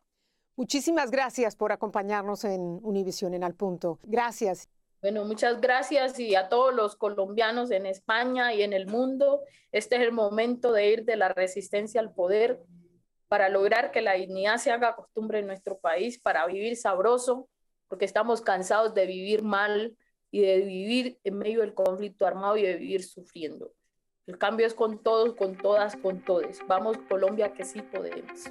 Muchísimas 0.57 1.11
gracias 1.11 1.57
por 1.57 1.72
acompañarnos 1.72 2.44
en 2.44 2.61
Univisión 2.83 3.35
en 3.35 3.44
Al 3.44 3.55
Punto. 3.55 3.98
Gracias. 4.03 4.68
Bueno, 5.01 5.25
muchas 5.25 5.61
gracias 5.61 6.20
y 6.20 6.37
a 6.37 6.48
todos 6.48 6.75
los 6.75 6.94
colombianos 6.94 7.70
en 7.70 7.87
España 7.87 8.55
y 8.55 8.62
en 8.62 8.72
el 8.72 8.87
mundo. 8.87 9.40
Este 9.72 9.96
es 9.96 10.03
el 10.03 10.12
momento 10.12 10.72
de 10.72 10.90
ir 10.90 11.05
de 11.05 11.16
la 11.16 11.29
resistencia 11.29 12.01
al 12.01 12.12
poder 12.12 12.61
para 13.32 13.48
lograr 13.48 13.92
que 13.92 14.02
la 14.02 14.12
dignidad 14.12 14.58
se 14.58 14.70
haga 14.70 14.94
costumbre 14.94 15.38
en 15.38 15.46
nuestro 15.46 15.78
país, 15.78 16.18
para 16.18 16.46
vivir 16.46 16.76
sabroso, 16.76 17.48
porque 17.88 18.04
estamos 18.04 18.42
cansados 18.42 18.92
de 18.92 19.06
vivir 19.06 19.42
mal 19.42 19.96
y 20.30 20.42
de 20.42 20.58
vivir 20.58 21.18
en 21.24 21.38
medio 21.38 21.62
del 21.62 21.72
conflicto 21.72 22.26
armado 22.26 22.58
y 22.58 22.62
de 22.64 22.76
vivir 22.76 23.02
sufriendo. 23.02 23.72
El 24.26 24.36
cambio 24.36 24.66
es 24.66 24.74
con 24.74 25.02
todos, 25.02 25.34
con 25.34 25.56
todas, 25.56 25.96
con 25.96 26.22
todos. 26.22 26.58
Vamos 26.66 26.98
Colombia 27.08 27.54
que 27.54 27.64
sí 27.64 27.80
podemos. 27.80 28.50